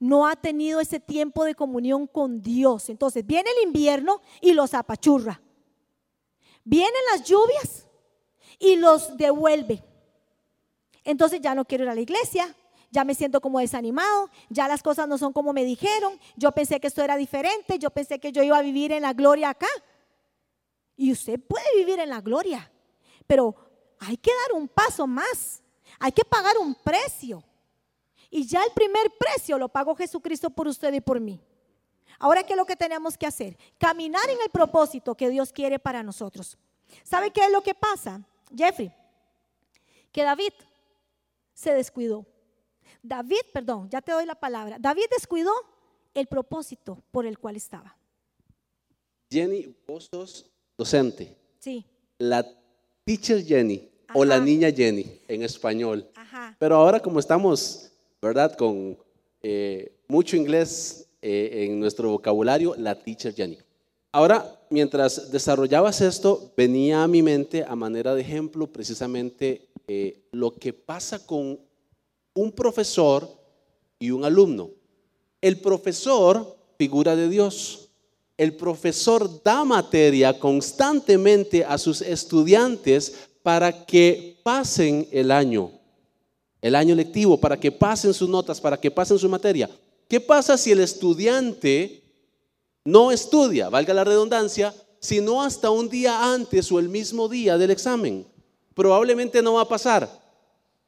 No 0.00 0.26
ha 0.26 0.34
tenido 0.34 0.80
ese 0.80 0.98
tiempo 0.98 1.44
de 1.44 1.54
comunión 1.54 2.08
con 2.08 2.42
Dios. 2.42 2.88
Entonces 2.88 3.24
viene 3.24 3.48
el 3.56 3.68
invierno 3.68 4.20
y 4.40 4.52
los 4.52 4.74
apachurra. 4.74 5.40
Vienen 6.64 7.00
las 7.12 7.22
lluvias 7.22 7.86
y 8.58 8.74
los 8.74 9.16
devuelve. 9.16 9.84
Entonces 11.04 11.40
ya 11.40 11.54
no 11.54 11.64
quiero 11.64 11.84
ir 11.84 11.90
a 11.90 11.94
la 11.94 12.00
iglesia, 12.00 12.52
ya 12.90 13.04
me 13.04 13.14
siento 13.14 13.40
como 13.40 13.60
desanimado, 13.60 14.28
ya 14.48 14.66
las 14.66 14.82
cosas 14.82 15.06
no 15.06 15.18
son 15.18 15.32
como 15.32 15.52
me 15.52 15.64
dijeron, 15.64 16.18
yo 16.34 16.50
pensé 16.50 16.80
que 16.80 16.88
esto 16.88 17.04
era 17.04 17.16
diferente, 17.16 17.78
yo 17.78 17.90
pensé 17.90 18.18
que 18.18 18.32
yo 18.32 18.42
iba 18.42 18.58
a 18.58 18.62
vivir 18.62 18.90
en 18.90 19.02
la 19.02 19.12
gloria 19.12 19.50
acá. 19.50 19.68
Y 20.96 21.12
usted 21.12 21.38
puede 21.38 21.76
vivir 21.76 22.00
en 22.00 22.08
la 22.08 22.22
gloria, 22.22 22.72
pero 23.28 23.67
hay 24.00 24.16
que 24.16 24.30
dar 24.30 24.60
un 24.60 24.68
paso 24.68 25.06
más. 25.06 25.62
Hay 25.98 26.12
que 26.12 26.24
pagar 26.24 26.56
un 26.58 26.74
precio. 26.74 27.42
Y 28.30 28.46
ya 28.46 28.62
el 28.62 28.72
primer 28.72 29.10
precio 29.18 29.58
lo 29.58 29.68
pagó 29.68 29.94
Jesucristo 29.94 30.50
por 30.50 30.68
usted 30.68 30.92
y 30.92 31.00
por 31.00 31.20
mí. 31.20 31.40
Ahora, 32.18 32.42
¿qué 32.42 32.52
es 32.52 32.56
lo 32.56 32.66
que 32.66 32.76
tenemos 32.76 33.16
que 33.16 33.26
hacer? 33.26 33.56
Caminar 33.78 34.28
en 34.28 34.38
el 34.42 34.50
propósito 34.50 35.14
que 35.14 35.30
Dios 35.30 35.52
quiere 35.52 35.78
para 35.78 36.02
nosotros. 36.02 36.58
¿Sabe 37.04 37.30
qué 37.30 37.44
es 37.44 37.50
lo 37.50 37.62
que 37.62 37.74
pasa, 37.74 38.22
Jeffrey? 38.54 38.92
Que 40.12 40.22
David 40.22 40.52
se 41.54 41.72
descuidó. 41.72 42.26
David, 43.02 43.40
perdón, 43.52 43.88
ya 43.88 44.02
te 44.02 44.12
doy 44.12 44.26
la 44.26 44.34
palabra. 44.34 44.76
David 44.78 45.04
descuidó 45.10 45.52
el 46.14 46.26
propósito 46.26 47.02
por 47.10 47.26
el 47.26 47.38
cual 47.38 47.56
estaba. 47.56 47.96
Jenny, 49.30 49.74
vos 49.86 50.08
sos 50.10 50.50
docente. 50.76 51.36
Sí. 51.58 51.86
La 52.18 52.44
teacher 53.08 53.42
Jenny 53.42 53.88
o 54.12 54.22
la 54.22 54.38
niña 54.38 54.70
Jenny 54.70 55.06
en 55.28 55.42
español. 55.42 56.06
Ajá. 56.14 56.54
Pero 56.58 56.76
ahora 56.76 57.00
como 57.00 57.18
estamos, 57.18 57.90
¿verdad? 58.20 58.54
Con 58.54 58.98
eh, 59.42 59.92
mucho 60.08 60.36
inglés 60.36 61.08
eh, 61.22 61.64
en 61.64 61.80
nuestro 61.80 62.10
vocabulario, 62.10 62.74
la 62.76 62.94
teacher 62.94 63.34
Jenny. 63.34 63.56
Ahora, 64.12 64.60
mientras 64.68 65.30
desarrollabas 65.30 66.02
esto, 66.02 66.52
venía 66.54 67.02
a 67.02 67.08
mi 67.08 67.22
mente 67.22 67.64
a 67.66 67.74
manera 67.74 68.14
de 68.14 68.20
ejemplo 68.20 68.66
precisamente 68.66 69.68
eh, 69.86 70.20
lo 70.32 70.54
que 70.54 70.74
pasa 70.74 71.24
con 71.24 71.58
un 72.34 72.52
profesor 72.52 73.26
y 73.98 74.10
un 74.10 74.26
alumno. 74.26 74.68
El 75.40 75.60
profesor, 75.60 76.58
figura 76.76 77.16
de 77.16 77.30
Dios. 77.30 77.87
El 78.38 78.54
profesor 78.54 79.42
da 79.42 79.64
materia 79.64 80.38
constantemente 80.38 81.64
a 81.64 81.76
sus 81.76 82.00
estudiantes 82.00 83.28
para 83.42 83.84
que 83.84 84.38
pasen 84.44 85.08
el 85.10 85.32
año, 85.32 85.72
el 86.62 86.76
año 86.76 86.94
lectivo, 86.94 87.38
para 87.38 87.58
que 87.58 87.72
pasen 87.72 88.14
sus 88.14 88.28
notas, 88.28 88.60
para 88.60 88.80
que 88.80 88.92
pasen 88.92 89.18
su 89.18 89.28
materia. 89.28 89.68
¿Qué 90.08 90.20
pasa 90.20 90.56
si 90.56 90.70
el 90.70 90.80
estudiante 90.80 92.02
no 92.84 93.10
estudia, 93.10 93.68
valga 93.68 93.92
la 93.92 94.04
redundancia, 94.04 94.72
sino 95.00 95.42
hasta 95.42 95.70
un 95.70 95.88
día 95.88 96.32
antes 96.32 96.70
o 96.70 96.78
el 96.78 96.88
mismo 96.88 97.28
día 97.28 97.58
del 97.58 97.72
examen? 97.72 98.24
Probablemente 98.72 99.42
no 99.42 99.54
va 99.54 99.62
a 99.62 99.68
pasar. 99.68 100.08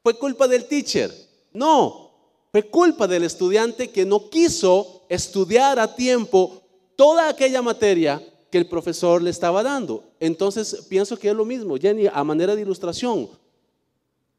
¿Fue 0.04 0.16
culpa 0.16 0.46
del 0.46 0.66
teacher? 0.66 1.12
No, 1.52 2.12
fue 2.52 2.62
culpa 2.62 3.08
del 3.08 3.24
estudiante 3.24 3.90
que 3.90 4.06
no 4.06 4.30
quiso 4.30 5.02
estudiar 5.08 5.78
a 5.78 5.94
tiempo 5.94 6.59
toda 7.00 7.30
aquella 7.30 7.62
materia 7.62 8.22
que 8.50 8.58
el 8.58 8.66
profesor 8.66 9.22
le 9.22 9.30
estaba 9.30 9.62
dando. 9.62 10.04
Entonces 10.20 10.84
pienso 10.86 11.16
que 11.16 11.30
es 11.30 11.34
lo 11.34 11.46
mismo, 11.46 11.78
Jenny, 11.78 12.08
a 12.12 12.22
manera 12.24 12.54
de 12.54 12.60
ilustración. 12.60 13.30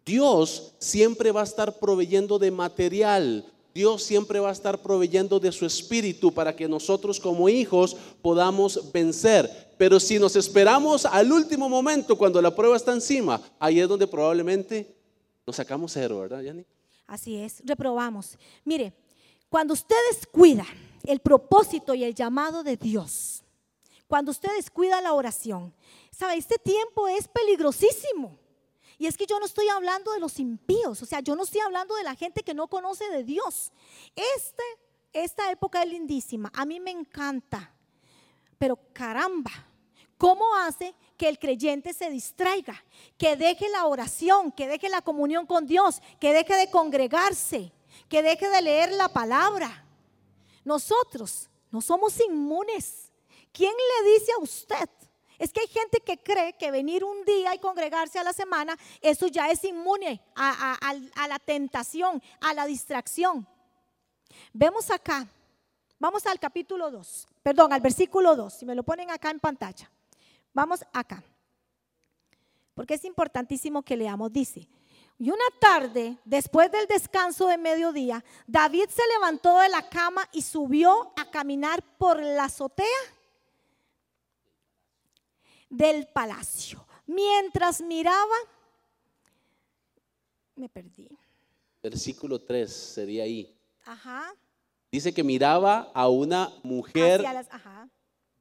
Dios 0.06 0.74
siempre 0.78 1.32
va 1.32 1.42
a 1.42 1.46
estar 1.46 1.80
proveyendo 1.80 2.38
de 2.38 2.52
material. 2.52 3.52
Dios 3.74 4.04
siempre 4.04 4.40
va 4.40 4.50
a 4.50 4.52
estar 4.52 4.80
proveyendo 4.80 5.40
de 5.40 5.52
su 5.52 5.66
espíritu 5.66 6.32
para 6.32 6.56
que 6.56 6.68
nosotros 6.68 7.20
como 7.20 7.50
hijos 7.50 7.98
podamos 8.22 8.92
vencer. 8.92 9.74
Pero 9.80 10.00
si 10.00 10.20
nos 10.20 10.36
esperamos 10.36 11.06
al 11.06 11.32
último 11.32 11.68
momento, 11.68 12.16
cuando 12.16 12.40
la 12.44 12.56
prueba 12.56 12.78
está 12.78 12.94
encima, 12.94 13.42
ahí 13.58 13.80
es 13.80 13.90
donde 13.90 14.06
probablemente 14.06 14.96
nos 15.48 15.56
sacamos 15.56 15.94
cero, 15.94 16.20
¿verdad, 16.20 16.44
Jenny? 16.44 16.64
Así 17.08 17.38
es, 17.38 17.64
reprobamos. 17.66 18.38
Mire, 18.64 18.94
cuando 19.50 19.74
usted 19.74 19.96
descuida 20.12 20.68
el 21.06 21.20
propósito 21.20 21.94
y 21.94 22.04
el 22.04 22.16
llamado 22.16 22.64
de 22.64 22.78
Dios, 22.78 23.44
cuando 24.08 24.32
usted 24.32 24.50
descuida 24.56 25.02
la 25.02 25.14
oración, 25.14 25.74
sabe, 26.12 26.36
este 26.36 26.58
tiempo 26.58 27.08
es 27.08 27.28
peligrosísimo. 27.28 28.38
Y 28.98 29.08
es 29.08 29.18
que 29.18 29.26
yo 29.26 29.40
no 29.40 29.46
estoy 29.46 29.68
hablando 29.70 30.12
de 30.12 30.20
los 30.20 30.38
impíos, 30.38 31.02
o 31.02 31.06
sea, 31.08 31.22
yo 31.22 31.36
no 31.36 31.44
estoy 31.44 31.62
hablando 31.62 31.96
de 31.96 32.04
la 32.04 32.14
gente 32.14 32.44
que 32.44 32.54
no 32.54 32.68
conoce 32.68 33.10
de 33.10 33.24
Dios. 33.24 33.72
Este, 34.38 34.64
esta 35.12 35.50
época 35.50 35.82
es 35.82 35.90
lindísima, 35.90 36.52
a 36.54 36.66
mí 36.66 36.80
me 36.80 36.92
encanta, 36.92 37.74
pero 38.60 38.78
caramba, 38.94 39.52
¿cómo 40.18 40.56
hace 40.56 40.94
que 41.18 41.28
el 41.28 41.40
creyente 41.40 41.94
se 41.94 42.12
distraiga, 42.12 42.84
que 43.18 43.36
deje 43.36 43.70
la 43.70 43.88
oración, 43.88 44.52
que 44.52 44.68
deje 44.68 44.88
la 44.88 45.02
comunión 45.02 45.48
con 45.48 45.66
Dios, 45.66 46.00
que 46.20 46.32
deje 46.32 46.54
de 46.54 46.70
congregarse, 46.70 47.72
que 48.08 48.22
deje 48.22 48.50
de 48.50 48.62
leer 48.62 48.92
la 48.92 49.10
palabra? 49.10 49.88
Nosotros 50.64 51.50
no 51.72 51.82
somos 51.82 52.20
inmunes. 52.20 53.12
¿Quién 53.52 53.74
le 53.74 54.12
dice 54.12 54.32
a 54.34 54.42
usted? 54.42 54.90
Es 55.42 55.52
que 55.52 55.62
hay 55.62 55.68
gente 55.68 56.00
que 56.02 56.22
cree 56.22 56.54
que 56.54 56.70
venir 56.70 57.04
un 57.04 57.26
día 57.26 57.56
y 57.56 57.60
congregarse 57.60 58.20
a 58.20 58.24
la 58.24 58.32
semana, 58.32 58.78
eso 59.02 59.26
ya 59.26 59.50
es 59.50 59.64
inmune 59.64 60.22
a, 60.36 61.28
la 61.28 61.40
tentación, 61.40 62.22
a 62.40 62.54
la 62.54 62.68
distracción. 62.68 63.48
Vemos 64.54 64.92
acá, 64.92 65.28
vamos 65.98 66.28
al 66.28 66.40
capítulo 66.40 66.92
2, 66.92 67.28
perdón, 67.42 67.74
al 67.74 67.82
versículo 67.82 68.36
2, 68.36 68.54
si 68.54 68.66
me 68.68 68.76
lo 68.76 68.84
ponen 68.84 69.10
acá 69.10 69.32
en 69.32 69.40
pantalla. 69.40 69.90
Vamos 70.54 70.86
acá, 70.94 71.24
porque 72.76 72.94
es 72.94 73.04
importantísimo 73.04 73.82
que 73.82 73.98
leamos. 73.98 74.32
Dice, 74.32 74.68
y 75.24 75.30
una 75.30 75.46
tarde, 75.60 76.18
después 76.26 76.72
del 76.72 76.88
descanso 76.88 77.46
de 77.46 77.56
mediodía, 77.60 78.26
David 78.48 78.86
se 78.90 79.04
levantó 79.14 79.60
de 79.60 79.70
la 79.70 79.88
cama 79.88 80.28
y 80.32 80.42
subió 80.42 81.14
a 81.16 81.30
caminar 81.30 81.84
por 82.00 82.20
la 82.20 82.46
azotea 82.46 82.88
del 85.70 86.08
palacio. 86.08 86.86
Mientras 87.06 87.82
miraba, 87.82 88.36
me 90.56 90.68
perdí. 90.70 91.08
Versículo 91.84 92.40
3 92.42 92.72
sería 92.72 93.24
ahí. 93.24 93.56
Ajá. 93.86 94.34
Dice 94.92 95.14
que 95.14 95.24
miraba 95.24 95.92
a 95.94 96.10
una 96.10 96.52
mujer 96.64 97.22
las- 97.22 97.48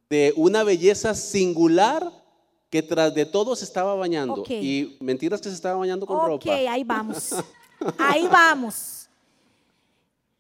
de 0.08 0.32
una 0.34 0.64
belleza 0.64 1.14
singular 1.14 2.10
que 2.70 2.82
tras 2.82 3.12
de 3.12 3.26
todo 3.26 3.56
se 3.56 3.64
estaba 3.64 3.94
bañando. 3.94 4.42
Ok. 4.42 4.50
Y 4.50 4.96
mentiras 5.00 5.40
que 5.40 5.48
se 5.48 5.54
estaba 5.56 5.76
bañando 5.76 6.06
con 6.06 6.16
Ok, 6.16 6.26
ropa. 6.26 6.52
ahí 6.52 6.84
vamos. 6.84 7.34
Ahí 7.98 8.28
vamos. 8.28 9.08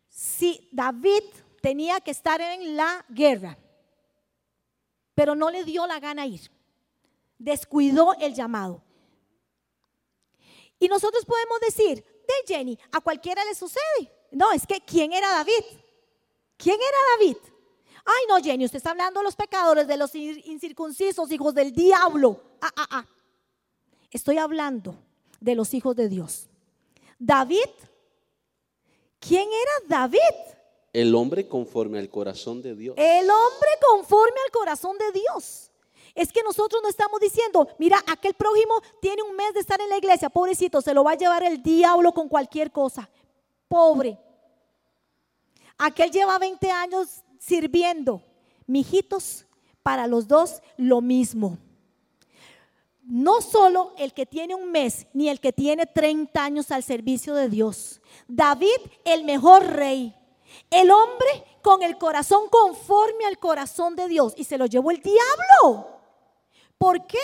Sí, 0.08 0.68
David 0.70 1.22
tenía 1.62 1.98
que 2.00 2.10
estar 2.10 2.38
en 2.38 2.76
la 2.76 3.02
guerra, 3.08 3.56
pero 5.14 5.34
no 5.34 5.48
le 5.50 5.64
dio 5.64 5.86
la 5.86 5.98
gana 6.00 6.26
ir. 6.26 6.50
Descuidó 7.38 8.14
el 8.20 8.34
llamado. 8.34 8.82
Y 10.78 10.88
nosotros 10.88 11.24
podemos 11.24 11.60
decir, 11.60 12.04
de 12.04 12.34
Jenny, 12.54 12.78
a 12.92 13.00
cualquiera 13.00 13.42
le 13.46 13.54
sucede. 13.54 14.12
No, 14.32 14.52
es 14.52 14.66
que 14.66 14.80
¿quién 14.80 15.12
era 15.14 15.30
David? 15.30 15.64
¿Quién 16.58 16.76
era 16.76 16.98
David? 17.16 17.36
Ay, 18.12 18.24
no, 18.28 18.38
Jenny, 18.42 18.64
usted 18.64 18.78
está 18.78 18.90
hablando 18.90 19.20
de 19.20 19.24
los 19.24 19.36
pecadores, 19.36 19.86
de 19.86 19.96
los 19.96 20.14
in- 20.14 20.42
incircuncisos, 20.46 21.30
hijos 21.30 21.54
del 21.54 21.72
diablo. 21.72 22.40
Ah, 22.60 22.70
ah, 22.76 22.86
ah. 22.90 23.04
Estoy 24.10 24.38
hablando 24.38 24.96
de 25.40 25.54
los 25.54 25.72
hijos 25.74 25.94
de 25.94 26.08
Dios. 26.08 26.48
David, 27.18 27.70
¿quién 29.18 29.48
era 29.48 29.72
David? 30.00 30.18
El 30.92 31.14
hombre 31.14 31.46
conforme 31.46 31.98
al 32.00 32.08
corazón 32.08 32.62
de 32.62 32.74
Dios. 32.74 32.96
El 32.98 33.30
hombre 33.30 33.68
conforme 33.88 34.36
al 34.44 34.50
corazón 34.50 34.96
de 34.98 35.12
Dios. 35.12 35.70
Es 36.14 36.32
que 36.32 36.42
nosotros 36.42 36.82
no 36.82 36.88
estamos 36.88 37.20
diciendo, 37.20 37.68
mira, 37.78 38.02
aquel 38.08 38.34
prójimo 38.34 38.74
tiene 39.00 39.22
un 39.22 39.36
mes 39.36 39.54
de 39.54 39.60
estar 39.60 39.80
en 39.80 39.88
la 39.88 39.98
iglesia, 39.98 40.28
pobrecito, 40.28 40.80
se 40.80 40.92
lo 40.92 41.04
va 41.04 41.12
a 41.12 41.16
llevar 41.16 41.44
el 41.44 41.62
diablo 41.62 42.12
con 42.12 42.28
cualquier 42.28 42.72
cosa. 42.72 43.08
Pobre. 43.68 44.18
Aquel 45.78 46.10
lleva 46.10 46.38
20 46.38 46.68
años 46.70 47.22
sirviendo. 47.40 48.22
Mijitos, 48.66 49.46
para 49.82 50.06
los 50.06 50.28
dos 50.28 50.62
lo 50.76 51.00
mismo. 51.00 51.58
No 53.02 53.40
solo 53.40 53.92
el 53.98 54.12
que 54.12 54.26
tiene 54.26 54.54
un 54.54 54.70
mes, 54.70 55.08
ni 55.12 55.28
el 55.28 55.40
que 55.40 55.52
tiene 55.52 55.86
30 55.86 56.44
años 56.44 56.70
al 56.70 56.84
servicio 56.84 57.34
de 57.34 57.48
Dios. 57.48 58.00
David, 58.28 58.68
el 59.04 59.24
mejor 59.24 59.66
rey. 59.66 60.14
El 60.70 60.90
hombre 60.90 61.44
con 61.62 61.82
el 61.82 61.98
corazón 61.98 62.48
conforme 62.48 63.24
al 63.24 63.38
corazón 63.38 63.96
de 63.96 64.06
Dios. 64.06 64.34
Y 64.36 64.44
se 64.44 64.58
lo 64.58 64.66
llevó 64.66 64.92
el 64.92 65.00
diablo. 65.00 65.88
¿Por 66.78 67.06
qué? 67.06 67.18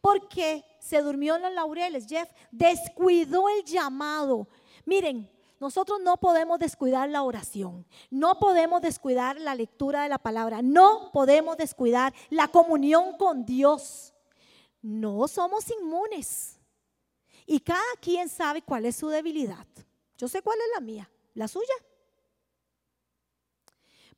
Porque 0.00 0.64
se 0.78 1.02
durmió 1.02 1.34
en 1.36 1.42
los 1.42 1.52
laureles, 1.52 2.06
Jeff. 2.06 2.28
Descuidó 2.52 3.48
el 3.48 3.64
llamado. 3.64 4.46
Miren, 4.84 5.28
nosotros 5.58 6.00
no 6.02 6.18
podemos 6.18 6.58
descuidar 6.58 7.08
la 7.08 7.22
oración. 7.22 7.86
No 8.10 8.38
podemos 8.38 8.82
descuidar 8.82 9.40
la 9.40 9.54
lectura 9.54 10.02
de 10.02 10.08
la 10.08 10.18
palabra. 10.18 10.60
No 10.62 11.10
podemos 11.12 11.56
descuidar 11.56 12.12
la 12.30 12.48
comunión 12.48 13.16
con 13.16 13.44
Dios. 13.46 14.12
No 14.82 15.26
somos 15.28 15.64
inmunes. 15.70 16.58
Y 17.46 17.60
cada 17.60 17.80
quien 18.00 18.28
sabe 18.28 18.62
cuál 18.62 18.86
es 18.86 18.96
su 18.96 19.08
debilidad. 19.08 19.66
Yo 20.18 20.28
sé 20.28 20.42
cuál 20.42 20.58
es 20.58 20.66
la 20.74 20.80
mía, 20.80 21.10
la 21.34 21.48
suya. 21.48 21.74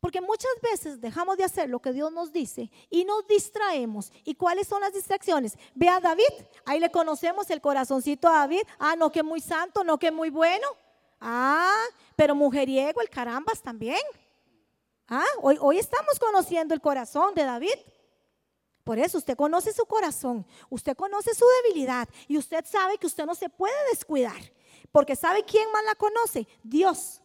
Porque 0.01 0.21
muchas 0.21 0.53
veces 0.63 1.01
dejamos 1.01 1.37
de 1.37 1.45
hacer 1.45 1.69
lo 1.69 1.81
que 1.81 1.93
Dios 1.93 2.13
nos 2.13 2.33
dice 2.33 2.71
y 2.89 3.05
nos 3.05 3.27
distraemos. 3.27 4.13
¿Y 4.25 4.35
cuáles 4.35 4.69
son 4.69 4.81
las 4.81 4.93
distracciones? 4.93 5.57
Ve 5.75 5.89
a 5.89 6.01
David, 6.01 6.25
ahí 6.65 6.79
le 6.79 6.91
conocemos 6.91 7.51
el 7.51 7.61
corazoncito 7.61 8.29
a 8.29 8.39
David. 8.39 8.63
Ah, 8.79 8.95
no 8.97 9.11
que 9.11 9.23
muy 9.23 9.41
santo, 9.41 9.83
no 9.83 9.99
que 9.99 10.13
muy 10.13 10.31
bueno. 10.31 10.67
Ah, 11.21 11.85
pero 12.17 12.35
mujeriego, 12.35 13.01
el 13.01 13.11
carambas 13.11 13.61
también. 13.61 14.01
Ah, 15.09 15.25
hoy, 15.41 15.57
hoy 15.61 15.79
estamos 15.79 16.19
conociendo 16.19 16.75
el 16.75 16.81
corazón 16.81 17.35
de 17.35 17.45
David. 17.45 17.75
Por 18.85 18.99
eso 18.99 19.19
usted 19.19 19.37
conoce 19.37 19.73
su 19.73 19.85
corazón, 19.85 20.47
usted 20.71 20.97
conoce 20.97 21.35
su 21.35 21.45
debilidad 21.63 22.09
y 22.27 22.39
usted 22.39 22.65
sabe 22.65 22.97
que 22.97 23.07
usted 23.07 23.27
no 23.27 23.35
se 23.35 23.51
puede 23.51 23.75
descuidar. 23.91 24.41
Porque 24.91 25.15
¿sabe 25.15 25.45
quién 25.45 25.71
más 25.73 25.85
la 25.85 25.95
conoce? 25.95 26.47
Dios. 26.63 27.21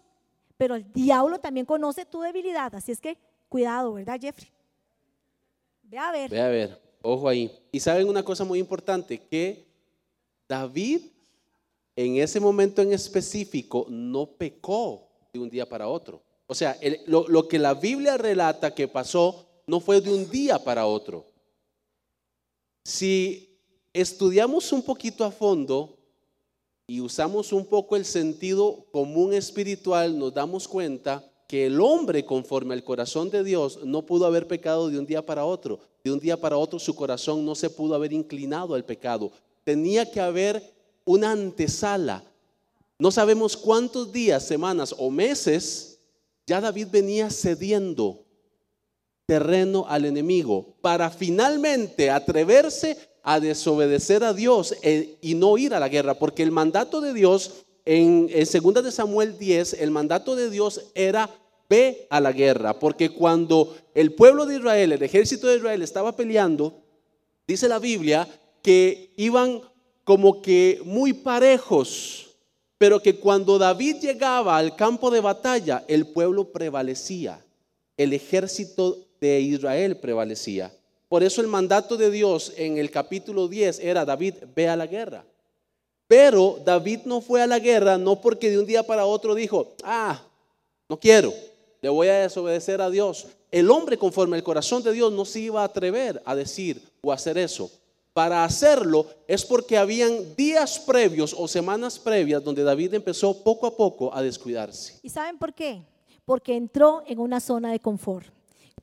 Pero 0.57 0.75
el 0.75 0.91
diablo 0.91 1.39
también 1.39 1.65
conoce 1.65 2.05
tu 2.05 2.19
debilidad. 2.19 2.75
Así 2.75 2.91
es 2.91 2.99
que 2.99 3.17
cuidado, 3.47 3.93
¿verdad, 3.93 4.19
Jeffrey? 4.19 4.51
Ve 5.83 5.97
a 5.97 6.11
ver. 6.11 6.29
Ve 6.29 6.41
a 6.41 6.47
ver, 6.49 6.81
ojo 7.01 7.29
ahí. 7.29 7.49
Y 7.71 7.79
saben 7.79 8.09
una 8.09 8.23
cosa 8.23 8.43
muy 8.43 8.59
importante, 8.59 9.25
que 9.25 9.65
David 10.49 11.12
en 11.95 12.17
ese 12.17 12.39
momento 12.39 12.81
en 12.81 12.93
específico 12.93 13.85
no 13.89 14.25
pecó 14.25 15.07
de 15.31 15.39
un 15.39 15.49
día 15.49 15.67
para 15.67 15.87
otro. 15.87 16.23
O 16.47 16.55
sea, 16.55 16.77
lo, 17.07 17.27
lo 17.27 17.47
que 17.47 17.59
la 17.59 17.73
Biblia 17.73 18.17
relata 18.17 18.73
que 18.73 18.87
pasó 18.87 19.47
no 19.67 19.79
fue 19.79 20.01
de 20.01 20.13
un 20.13 20.29
día 20.29 20.59
para 20.59 20.85
otro. 20.85 21.25
Si 22.85 23.57
estudiamos 23.93 24.71
un 24.71 24.81
poquito 24.81 25.23
a 25.23 25.31
fondo 25.31 25.97
y 26.87 26.99
usamos 26.99 27.53
un 27.53 27.65
poco 27.65 27.95
el 27.95 28.05
sentido 28.05 28.85
común 28.91 29.33
espiritual, 29.33 30.17
nos 30.17 30.33
damos 30.33 30.67
cuenta 30.67 31.23
que 31.47 31.67
el 31.67 31.79
hombre 31.79 32.25
conforme 32.25 32.73
al 32.73 32.83
corazón 32.83 33.29
de 33.29 33.43
Dios 33.43 33.79
no 33.83 34.05
pudo 34.05 34.25
haber 34.25 34.47
pecado 34.47 34.89
de 34.89 34.99
un 34.99 35.05
día 35.05 35.25
para 35.25 35.45
otro. 35.45 35.79
De 36.03 36.11
un 36.11 36.19
día 36.19 36.35
para 36.35 36.57
otro 36.57 36.79
su 36.79 36.95
corazón 36.95 37.45
no 37.45 37.55
se 37.55 37.69
pudo 37.69 37.95
haber 37.95 38.11
inclinado 38.11 38.75
al 38.75 38.83
pecado. 38.83 39.31
Tenía 39.63 40.09
que 40.09 40.19
haber 40.19 40.72
una 41.05 41.31
antesala. 41.31 42.23
No 42.99 43.11
sabemos 43.11 43.57
cuántos 43.57 44.11
días, 44.11 44.45
semanas 44.45 44.95
o 44.97 45.09
meses 45.09 45.99
ya 46.45 46.59
David 46.59 46.87
venía 46.91 47.29
cediendo 47.29 48.25
terreno 49.25 49.85
al 49.87 50.05
enemigo 50.05 50.75
para 50.81 51.09
finalmente 51.09 52.09
atreverse 52.09 52.97
a 53.23 53.39
desobedecer 53.39 54.23
a 54.23 54.33
Dios 54.33 54.75
eh, 54.81 55.17
y 55.21 55.35
no 55.35 55.57
ir 55.57 55.73
a 55.73 55.79
la 55.79 55.87
guerra, 55.87 56.19
porque 56.19 56.43
el 56.43 56.51
mandato 56.51 56.99
de 56.99 57.13
Dios 57.13 57.63
en, 57.85 58.29
en 58.29 58.45
2 58.45 58.83
de 58.83 58.91
Samuel 58.91 59.37
10, 59.37 59.73
el 59.73 59.91
mandato 59.91 60.35
de 60.35 60.49
Dios 60.49 60.81
era 60.93 61.29
ve 61.69 62.07
a 62.09 62.19
la 62.19 62.33
guerra, 62.33 62.79
porque 62.79 63.09
cuando 63.09 63.75
el 63.95 64.13
pueblo 64.13 64.45
de 64.45 64.57
Israel, 64.57 64.91
el 64.91 65.01
ejército 65.01 65.47
de 65.47 65.57
Israel 65.57 65.81
estaba 65.81 66.15
peleando, 66.15 66.81
dice 67.47 67.69
la 67.69 67.79
Biblia 67.79 68.27
que 68.61 69.13
iban 69.15 69.61
como 70.03 70.41
que 70.41 70.81
muy 70.83 71.13
parejos, 71.13 72.29
pero 72.77 73.01
que 73.01 73.15
cuando 73.15 73.57
David 73.57 73.97
llegaba 74.01 74.57
al 74.57 74.75
campo 74.75 75.09
de 75.09 75.21
batalla, 75.21 75.83
el 75.87 76.07
pueblo 76.07 76.51
prevalecía, 76.51 77.43
el 77.95 78.13
ejército 78.13 78.97
de 79.21 79.39
Israel 79.39 79.97
prevalecía. 79.97 80.73
Por 81.07 81.23
eso 81.23 81.41
el 81.41 81.47
mandato 81.47 81.95
de 81.95 82.09
Dios 82.09 82.53
en 82.57 82.77
el 82.77 82.89
capítulo 82.89 83.47
10 83.47 83.79
era, 83.79 84.03
David, 84.03 84.35
ve 84.55 84.67
a 84.67 84.75
la 84.75 84.87
guerra. 84.87 85.23
Pero 86.07 86.59
David 86.65 87.01
no 87.05 87.21
fue 87.21 87.41
a 87.41 87.47
la 87.47 87.59
guerra 87.59 87.97
no 87.97 88.19
porque 88.19 88.49
de 88.49 88.59
un 88.59 88.65
día 88.65 88.83
para 88.83 89.05
otro 89.05 89.35
dijo, 89.35 89.73
ah, 89.83 90.21
no 90.89 90.99
quiero, 90.99 91.33
le 91.81 91.89
voy 91.89 92.07
a 92.07 92.19
desobedecer 92.19 92.81
a 92.81 92.89
Dios. 92.89 93.27
El 93.51 93.69
hombre 93.71 93.97
conforme 93.97 94.35
al 94.35 94.43
corazón 94.43 94.83
de 94.83 94.91
Dios 94.91 95.13
no 95.13 95.25
se 95.25 95.39
iba 95.39 95.61
a 95.61 95.65
atrever 95.65 96.21
a 96.25 96.35
decir 96.35 96.81
o 97.01 97.11
hacer 97.11 97.37
eso. 97.37 97.71
Para 98.13 98.43
hacerlo 98.43 99.07
es 99.27 99.43
porque 99.43 99.75
habían 99.75 100.35
días 100.35 100.79
previos 100.79 101.35
o 101.35 101.47
semanas 101.47 101.97
previas 101.97 102.43
donde 102.43 102.63
David 102.63 102.93
empezó 102.93 103.43
poco 103.43 103.65
a 103.65 103.75
poco 103.75 104.13
a 104.13 104.21
descuidarse. 104.21 104.99
¿Y 105.01 105.09
saben 105.09 105.39
por 105.39 105.51
qué? 105.53 105.83
Porque 106.23 106.55
entró 106.55 107.03
en 107.07 107.19
una 107.19 107.39
zona 107.39 107.71
de 107.71 107.79
confort. 107.79 108.27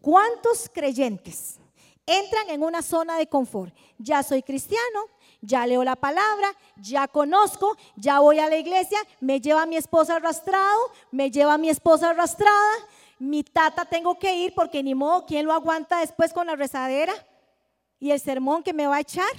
¿Cuántos 0.01 0.69
creyentes 0.69 1.61
entran 2.07 2.51
en 2.51 2.65
una 2.65 2.83
zona 2.83 3.19
de 3.19 3.29
confort? 3.29 3.73
Ya 3.99 4.25
soy 4.25 4.43
cristiano, 4.43 5.05
ya 5.41 5.65
leo 5.65 5.85
la 5.85 5.95
palabra, 5.95 6.49
ya 6.83 7.07
conozco, 7.07 7.77
ya 7.95 8.19
voy 8.19 8.41
a 8.41 8.49
la 8.49 8.57
iglesia, 8.57 8.99
me 9.21 9.41
lleva 9.41 9.65
mi 9.65 9.77
esposa 9.77 10.17
arrastrado, 10.17 10.91
me 11.13 11.31
lleva 11.31 11.57
mi 11.57 11.69
esposa 11.71 12.11
arrastrada, 12.11 12.73
mi 13.21 13.45
tata 13.45 13.85
tengo 13.85 14.19
que 14.19 14.35
ir 14.35 14.55
porque 14.57 14.83
ni 14.83 14.97
modo, 14.97 15.25
¿quién 15.25 15.47
lo 15.47 15.53
aguanta 15.53 16.01
después 16.01 16.33
con 16.33 16.49
la 16.49 16.57
rezadera 16.57 17.15
y 18.01 18.11
el 18.11 18.19
sermón 18.19 18.65
que 18.65 18.73
me 18.73 18.87
va 18.87 18.97
a 18.97 19.01
echar? 19.01 19.31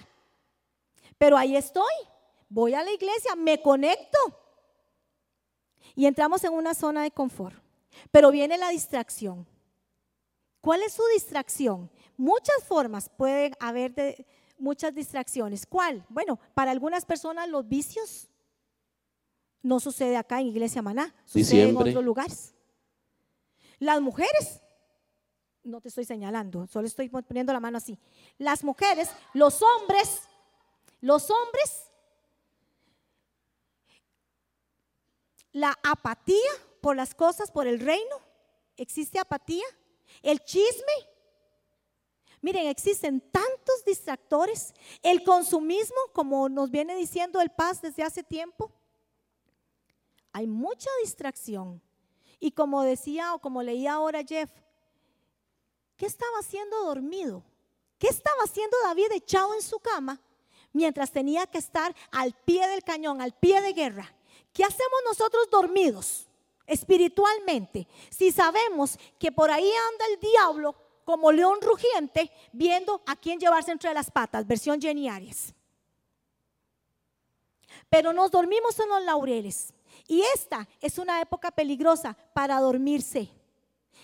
Pero 1.18 1.38
ahí 1.38 1.58
estoy, 1.58 1.94
voy 2.48 2.74
a 2.74 2.84
la 2.84 2.92
iglesia, 2.92 3.36
me 3.36 3.62
conecto 3.62 4.18
y 5.96 6.06
entramos 6.06 6.44
en 6.44 6.54
una 6.54 6.74
zona 6.74 7.04
de 7.04 7.12
confort. 7.12 7.56
Pero 8.12 8.32
viene 8.32 8.58
la 8.58 8.70
distracción. 8.70 9.46
¿Cuál 10.62 10.84
es 10.84 10.94
su 10.94 11.04
distracción? 11.14 11.92
Muchas 12.16 12.64
formas 12.64 13.10
pueden 13.10 13.54
haber 13.60 13.94
de 13.94 14.26
muchas 14.58 14.94
distracciones. 14.94 15.66
¿Cuál? 15.66 16.06
Bueno, 16.08 16.40
para 16.54 16.72
algunas 16.72 17.04
personas 17.04 17.50
los 17.50 17.68
vicios 17.68 18.30
no 19.64 19.80
sucede 19.80 20.18
acá 20.18 20.40
en 20.40 20.48
Iglesia 20.48 20.82
Maná, 20.82 21.14
sucede 21.26 21.70
en 21.70 21.78
otros 21.78 22.04
lugares. 22.04 22.54
Las 23.80 24.02
mujeres, 24.02 24.62
no 25.64 25.82
te 25.82 25.90
estoy 25.90 26.06
señalando, 26.06 26.68
solo 26.68 26.88
estoy 26.88 27.10
poniendo 27.10 27.54
la 27.54 27.60
mano 27.60 27.78
así. 27.78 27.98
Las 28.38 28.64
mujeres, 28.64 29.10
los 29.34 29.62
hombres, 29.62 30.22
los 31.00 31.30
hombres, 31.30 31.90
la 35.52 35.78
apatía 35.84 36.52
por 36.82 36.96
las 36.96 37.14
cosas, 37.14 37.52
por 37.52 37.68
el 37.68 37.80
reino, 37.80 38.18
existe 38.78 39.20
apatía 39.20 39.66
el 40.22 40.40
chisme. 40.44 40.94
Miren, 42.42 42.68
existen 42.68 43.22
tantos 43.22 43.86
distractores. 43.86 44.74
El 45.04 45.24
consumismo, 45.24 45.98
como 46.14 46.50
nos 46.50 46.72
viene 46.72 46.96
diciendo 46.96 47.40
el 47.40 47.52
Paz 47.52 47.82
desde 47.82 48.04
hace 48.04 48.24
tiempo. 48.24 48.72
Hay 50.34 50.48
mucha 50.48 50.90
distracción. 51.04 51.82
Y 52.40 52.52
como 52.52 52.82
decía 52.82 53.36
o 53.36 53.40
como 53.40 53.62
leía 53.62 53.94
ahora 53.94 54.24
Jeff, 54.24 54.50
¿qué 56.02 56.08
estaba 56.08 56.40
haciendo 56.40 56.84
dormido? 56.86 57.44
¿Qué 58.00 58.08
estaba 58.08 58.42
haciendo 58.44 58.76
David 58.86 59.12
echado 59.12 59.54
en 59.54 59.62
su 59.62 59.78
cama 59.78 60.20
mientras 60.74 61.12
tenía 61.12 61.46
que 61.46 61.60
estar 61.60 61.96
al 62.12 62.34
pie 62.34 62.68
del 62.70 62.84
cañón, 62.84 63.22
al 63.22 63.34
pie 63.34 63.62
de 63.62 63.72
guerra? 63.72 64.12
¿Qué 64.52 64.64
hacemos 64.64 65.00
nosotros 65.06 65.48
dormidos? 65.52 66.28
espiritualmente, 66.68 67.86
si 68.10 68.32
sabemos 68.32 68.98
que 69.20 69.30
por 69.30 69.52
ahí 69.52 69.70
anda 69.92 70.06
el 70.14 70.20
diablo 70.22 70.74
como 71.04 71.30
león 71.30 71.60
rugiente 71.62 72.32
viendo 72.54 73.02
a 73.06 73.18
quién 73.18 73.40
llevarse 73.40 73.72
entre 73.72 73.94
las 73.94 74.10
patas, 74.10 74.48
versión 74.48 74.80
Jenny. 74.80 75.10
Pero 77.90 78.14
nos 78.14 78.32
dormimos 78.32 78.80
en 78.80 78.88
los 78.88 79.04
laureles 79.04 79.74
y 80.08 80.22
esta 80.34 80.66
es 80.80 80.98
una 80.98 81.20
época 81.20 81.52
peligrosa 81.52 82.16
para 82.34 82.62
dormirse 82.62 83.30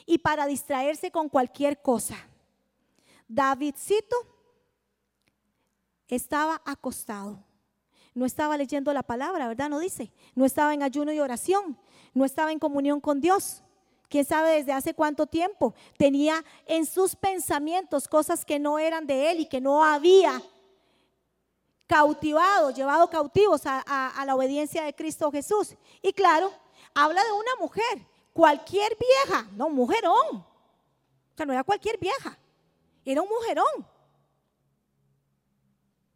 y 0.07 0.17
para 0.17 0.47
distraerse 0.47 1.11
con 1.11 1.29
cualquier 1.29 1.79
cosa. 1.83 2.17
Davidcito 3.27 4.15
estaba 6.07 6.63
acostado. 6.65 7.43
No 8.15 8.25
estaba 8.25 8.57
leyendo 8.57 8.91
la 8.93 9.03
palabra, 9.03 9.47
¿verdad? 9.47 9.69
No 9.69 9.77
dice. 9.77 10.11
No 10.33 10.45
estaba 10.45 10.73
en 10.73 10.81
ayuno 10.81 11.13
y 11.13 11.19
oración 11.19 11.77
no 12.17 12.25
estaba 12.25 12.51
en 12.51 12.59
comunión 12.59 12.99
con 12.99 13.21
Dios. 13.21 13.61
Quién 14.09 14.25
sabe 14.25 14.51
desde 14.51 14.73
hace 14.73 14.93
cuánto 14.93 15.27
tiempo 15.27 15.73
tenía 15.97 16.43
en 16.65 16.85
sus 16.85 17.15
pensamientos 17.15 18.07
cosas 18.07 18.43
que 18.43 18.57
no 18.57 18.79
eran 18.79 19.05
de 19.05 19.31
él 19.31 19.41
y 19.41 19.45
que 19.45 19.61
no 19.61 19.83
había 19.83 20.41
cautivado, 21.85 22.71
llevado 22.71 23.09
cautivos 23.09 23.61
a, 23.65 24.23
la 24.25 24.35
obediencia 24.35 24.83
de 24.83 24.95
Cristo 24.95 25.31
Jesús. 25.31 25.75
Y 26.01 26.13
claro, 26.13 26.51
habla 26.95 27.23
de 27.23 27.31
una 27.31 27.55
mujer, 27.59 28.07
cualquier 28.37 28.95
vieja, 28.99 29.49
no, 29.55 29.67
mujerón. 29.67 30.35
O 30.35 31.35
sea, 31.35 31.43
no 31.47 31.53
era 31.53 31.63
cualquier 31.63 31.97
vieja, 31.97 32.37
era 33.03 33.19
un 33.19 33.27
mujerón. 33.27 33.87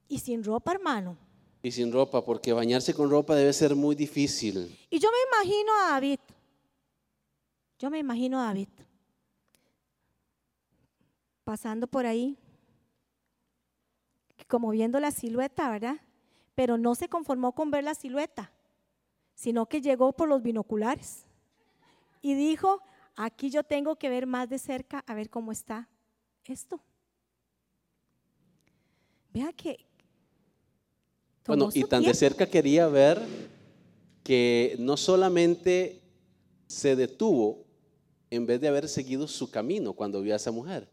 Y 0.07 0.19
sin 0.19 0.43
ropa, 0.43 0.71
hermano. 0.71 1.17
Y 1.63 1.71
sin 1.71 1.91
ropa, 1.91 2.23
porque 2.23 2.53
bañarse 2.53 2.93
con 2.93 3.09
ropa 3.09 3.33
debe 3.33 3.51
ser 3.53 3.75
muy 3.75 3.95
difícil. 3.95 4.77
Y 4.91 4.99
yo 4.99 5.09
me 5.09 5.17
imagino 5.35 5.71
a 5.73 5.89
David. 5.93 6.19
Yo 7.79 7.89
me 7.89 7.97
imagino 7.97 8.39
a 8.39 8.45
David. 8.45 8.69
Pasando 11.43 11.87
por 11.87 12.05
ahí, 12.05 12.37
como 14.47 14.69
viendo 14.69 14.99
la 14.99 15.09
silueta, 15.09 15.71
¿verdad? 15.71 15.97
Pero 16.53 16.77
no 16.77 16.93
se 16.93 17.09
conformó 17.09 17.53
con 17.53 17.71
ver 17.71 17.83
la 17.83 17.95
silueta, 17.95 18.51
sino 19.33 19.65
que 19.65 19.81
llegó 19.81 20.13
por 20.13 20.29
los 20.29 20.43
binoculares 20.43 21.25
y 22.21 22.33
dijo, 22.35 22.81
aquí 23.15 23.49
yo 23.49 23.63
tengo 23.63 23.95
que 23.95 24.09
ver 24.09 24.25
más 24.27 24.49
de 24.49 24.59
cerca 24.59 25.03
a 25.07 25.13
ver 25.13 25.29
cómo 25.29 25.51
está 25.51 25.89
esto. 26.45 26.81
Vea 29.33 29.53
que, 29.53 29.85
bueno, 31.47 31.69
y 31.73 31.83
tan 31.85 32.03
de 32.03 32.13
cerca 32.13 32.45
quería 32.45 32.87
ver 32.87 33.21
que 34.23 34.75
no 34.79 34.97
solamente 34.97 36.01
se 36.67 36.95
detuvo 36.95 37.65
en 38.29 38.45
vez 38.45 38.59
de 38.61 38.67
haber 38.67 38.87
seguido 38.89 39.27
su 39.27 39.49
camino 39.49 39.93
cuando 39.93 40.21
vio 40.21 40.33
a 40.33 40.37
esa 40.37 40.51
mujer, 40.51 40.89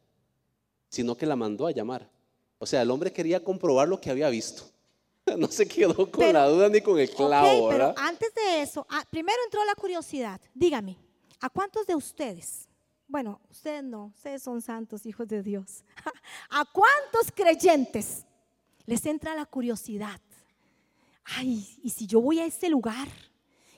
sino 0.88 1.16
que 1.16 1.26
la 1.26 1.36
mandó 1.36 1.66
a 1.66 1.72
llamar. 1.72 2.08
O 2.58 2.66
sea, 2.66 2.82
el 2.82 2.90
hombre 2.90 3.12
quería 3.12 3.42
comprobar 3.42 3.88
lo 3.88 4.00
que 4.00 4.10
había 4.10 4.28
visto. 4.30 4.64
No 5.36 5.48
se 5.48 5.68
quedó 5.68 5.94
con 5.94 6.20
Pero- 6.20 6.32
la 6.32 6.48
duda 6.48 6.68
ni 6.70 6.80
con 6.80 6.98
el 6.98 7.10
clavo, 7.10 7.68
pero 7.68 7.92
antes 7.98 8.32
de 8.34 8.62
eso, 8.62 8.86
ah, 8.88 9.04
primero 9.10 9.36
entró 9.44 9.62
la 9.66 9.74
curiosidad. 9.74 10.40
Dígame, 10.54 10.96
¿a 11.40 11.48
cuántos 11.51 11.87
de 11.87 11.94
ustedes? 11.94 12.68
Bueno, 13.07 13.40
ustedes 13.51 13.83
no, 13.83 14.12
ustedes 14.14 14.42
son 14.42 14.61
santos, 14.61 15.07
hijos 15.07 15.27
de 15.29 15.42
Dios. 15.42 15.85
¿A 16.51 16.64
cuántos 16.66 17.33
creyentes 17.35 18.27
les 18.85 19.05
entra 19.07 19.35
la 19.35 19.46
curiosidad? 19.46 20.20
Ay, 21.24 21.79
¿y 21.83 21.90
si 21.90 22.07
yo 22.07 22.20
voy 22.20 22.40
a 22.40 22.46
ese 22.46 22.68
lugar? 22.68 23.09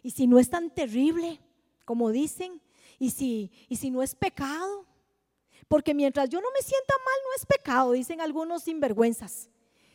¿Y 0.03 0.11
si 0.11 0.27
no 0.27 0.38
es 0.38 0.51
tan 0.51 0.70
terrible 0.70 1.40
como 1.85 2.11
dicen? 2.11 2.61
¿Y 2.99 3.11
si, 3.11 3.53
y 3.68 3.77
si 3.77 3.90
no 3.90 4.03
es 4.03 4.14
pecado? 4.14 4.87
Porque 5.68 5.94
mientras 5.94 6.29
yo 6.29 6.40
no 6.40 6.49
me 6.53 6.62
sienta 6.62 6.94
mal, 7.05 7.14
no 7.25 7.37
es 7.37 7.46
pecado, 7.46 7.92
dicen 7.92 8.20
algunos 8.20 8.64
sinvergüenzas. 8.64 9.49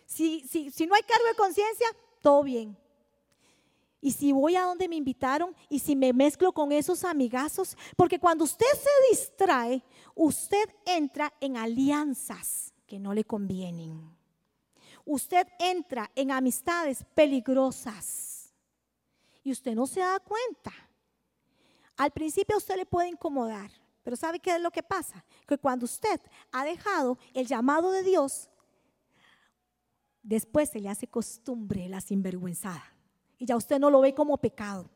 Si, 0.05 0.47
si, 0.47 0.71
si 0.71 0.85
no 0.85 0.95
hay 0.95 1.03
cargo 1.03 1.25
de 1.25 1.35
conciencia, 1.35 1.87
todo 2.21 2.43
bien. 2.43 2.77
Y 4.01 4.11
si 4.11 4.31
voy 4.31 4.55
a 4.55 4.63
donde 4.63 4.87
me 4.87 4.95
invitaron 4.95 5.55
y 5.69 5.79
si 5.79 5.95
me 5.95 6.13
mezclo 6.13 6.51
con 6.51 6.71
esos 6.71 7.03
amigazos, 7.03 7.75
porque 7.95 8.19
cuando 8.19 8.43
usted 8.43 8.65
se 8.73 9.09
distrae, 9.09 9.83
usted 10.13 10.69
entra 10.85 11.33
en 11.39 11.57
alianzas 11.57 12.73
que 12.85 12.99
no 12.99 13.13
le 13.13 13.23
convienen. 13.23 14.15
Usted 15.05 15.47
entra 15.59 16.11
en 16.15 16.31
amistades 16.31 17.05
peligrosas 17.13 18.53
y 19.43 19.51
usted 19.51 19.75
no 19.75 19.85
se 19.85 19.99
da 19.99 20.19
cuenta. 20.19 20.73
Al 21.97 22.11
principio 22.11 22.57
usted 22.57 22.75
le 22.75 22.85
puede 22.85 23.09
incomodar, 23.09 23.71
pero 24.03 24.15
¿sabe 24.15 24.39
qué 24.39 24.55
es 24.55 24.61
lo 24.61 24.71
que 24.71 24.83
pasa? 24.83 25.23
Que 25.47 25.57
cuando 25.57 25.85
usted 25.85 26.19
ha 26.51 26.65
dejado 26.65 27.17
el 27.33 27.47
llamado 27.47 27.91
de 27.91 28.03
Dios, 28.03 28.49
después 30.21 30.69
se 30.69 30.79
le 30.79 30.89
hace 30.89 31.07
costumbre 31.07 31.87
la 31.87 32.01
sinvergüenzada. 32.01 32.94
Y 33.37 33.45
ya 33.45 33.55
usted 33.55 33.79
no 33.79 33.89
lo 33.89 34.01
ve 34.01 34.13
como 34.13 34.37
pecado. 34.37 34.89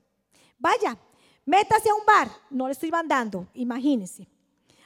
Vaya, 0.58 0.98
métase 1.46 1.90
a 1.90 1.96
un 1.96 2.06
bar, 2.06 2.30
no 2.50 2.68
le 2.68 2.74
estoy 2.74 2.92
mandando, 2.92 3.48
imagínese. 3.54 4.28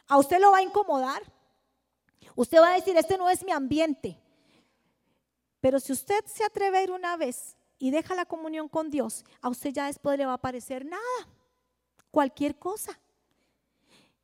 A 0.07 0.17
usted 0.17 0.39
lo 0.39 0.51
va 0.51 0.57
a 0.57 0.63
incomodar. 0.63 1.21
Usted 2.35 2.59
va 2.59 2.71
a 2.71 2.75
decir, 2.75 2.95
este 2.97 3.17
no 3.17 3.29
es 3.29 3.43
mi 3.43 3.51
ambiente. 3.51 4.19
Pero 5.59 5.79
si 5.79 5.91
usted 5.91 6.25
se 6.25 6.43
atreve 6.43 6.77
a 6.77 6.83
ir 6.83 6.91
una 6.91 7.15
vez 7.15 7.55
y 7.79 7.91
deja 7.91 8.15
la 8.15 8.25
comunión 8.25 8.67
con 8.67 8.89
Dios, 8.89 9.23
a 9.41 9.49
usted 9.49 9.71
ya 9.71 9.87
después 9.87 10.17
le 10.17 10.25
va 10.25 10.33
a 10.33 10.41
parecer 10.41 10.85
nada, 10.85 11.27
cualquier 12.11 12.57
cosa. 12.57 12.99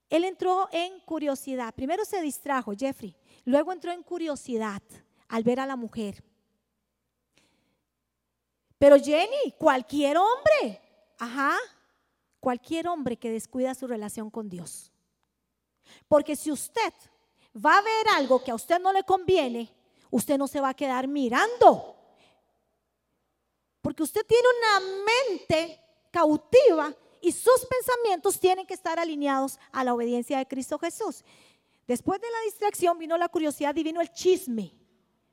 Él 0.10 0.24
entró 0.24 0.68
en 0.72 1.00
curiosidad. 1.02 1.74
Primero 1.74 2.04
se 2.04 2.22
distrajo, 2.22 2.74
Jeffrey. 2.78 3.15
Luego 3.46 3.72
entró 3.72 3.92
en 3.92 4.04
curiosidad 4.04 4.82
al 5.28 5.44
ver 5.44 5.60
a 5.60 5.65
la 5.65 5.76
mujer. 5.76 6.24
Pero 8.80 8.98
Jenny, 8.98 9.54
cualquier 9.58 10.18
hombre, 10.18 10.82
ajá, 11.20 11.56
cualquier 12.39 12.88
hombre 12.88 13.18
que 13.18 13.30
descuida 13.30 13.76
su 13.76 13.86
relación 13.86 14.30
con 14.32 14.50
Dios. 14.50 14.92
Porque 16.08 16.36
si 16.36 16.50
usted 16.52 16.94
va 17.54 17.78
a 17.78 17.82
ver 17.82 18.08
algo 18.15 18.42
que 18.42 18.52
a 18.52 18.56
usted 18.56 18.80
no 18.80 18.94
le 18.94 19.04
conviene, 19.04 19.70
usted 20.10 20.38
no 20.38 20.48
se 20.48 20.62
va 20.62 20.70
a 20.70 20.74
quedar 20.74 21.08
mirando. 21.10 21.98
Porque 23.82 24.04
usted 24.04 24.26
tiene 24.26 24.48
una 24.58 25.04
mente 25.06 25.80
cautiva 26.10 26.96
y 27.22 27.34
sus 27.34 27.65
pensamientos 27.65 28.39
tienen 28.39 28.65
que 28.65 28.74
estar 28.74 28.98
alineados 28.98 29.60
a 29.74 29.84
la 29.84 29.94
obediencia 29.94 30.38
de 30.38 30.48
Cristo 30.48 30.80
Jesús. 30.80 31.26
Después 31.86 32.22
de 32.22 32.32
la 32.32 32.42
distracción 32.46 32.98
vino 32.98 33.18
la 33.18 33.28
curiosidad 33.28 33.76
y 33.76 33.84
vino 33.84 34.00
el 34.00 34.12
chisme. 34.13 34.79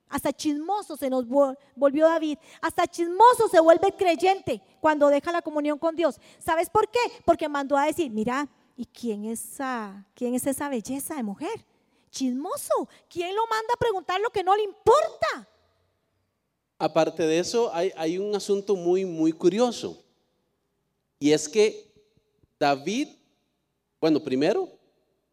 Hasta 0.09 0.33
chismoso 0.33 0.97
se 0.97 1.11
nos 1.11 1.27
vol- 1.27 1.57
volvió 1.75 2.07
David. 2.07 2.38
Hasta 2.61 2.87
chismoso 2.87 3.49
se 3.51 3.61
vuelve 3.61 3.92
creyente 3.97 4.62
cuando 4.81 5.09
deja 5.09 5.33
la 5.33 5.42
comunión 5.42 5.79
con 5.79 5.97
Dios. 5.97 6.21
¿Sabes 6.38 6.71
por 6.71 6.88
qué? 6.90 7.01
Porque 7.25 7.49
mandó 7.49 7.77
a 7.77 7.87
decir, 7.87 8.11
mira, 8.11 8.49
¿y 8.77 8.87
quién 8.87 9.25
es 9.25 9.42
esa, 9.55 10.07
quién 10.14 10.35
es 10.35 10.47
esa 10.47 10.69
belleza 10.69 11.16
de 11.16 11.23
mujer? 11.23 11.64
Chismoso. 12.11 12.88
¿Quién 13.09 13.35
lo 13.35 13.42
manda 13.49 13.75
a 13.75 13.79
preguntar 13.79 14.21
lo 14.21 14.31
que 14.31 14.45
no 14.45 14.55
le 14.57 14.62
importa? 14.62 15.49
Aparte 16.79 17.23
de 17.25 17.38
eso, 17.38 17.71
hay, 17.75 17.90
hay 17.97 18.19
un 18.19 18.35
asunto 18.35 18.77
muy, 18.77 19.05
muy 19.05 19.33
curioso. 19.33 20.03
Y 21.19 21.33
es 21.33 21.49
que 21.49 21.90
David, 22.61 23.09
bueno, 24.01 24.23
primero, 24.23 24.69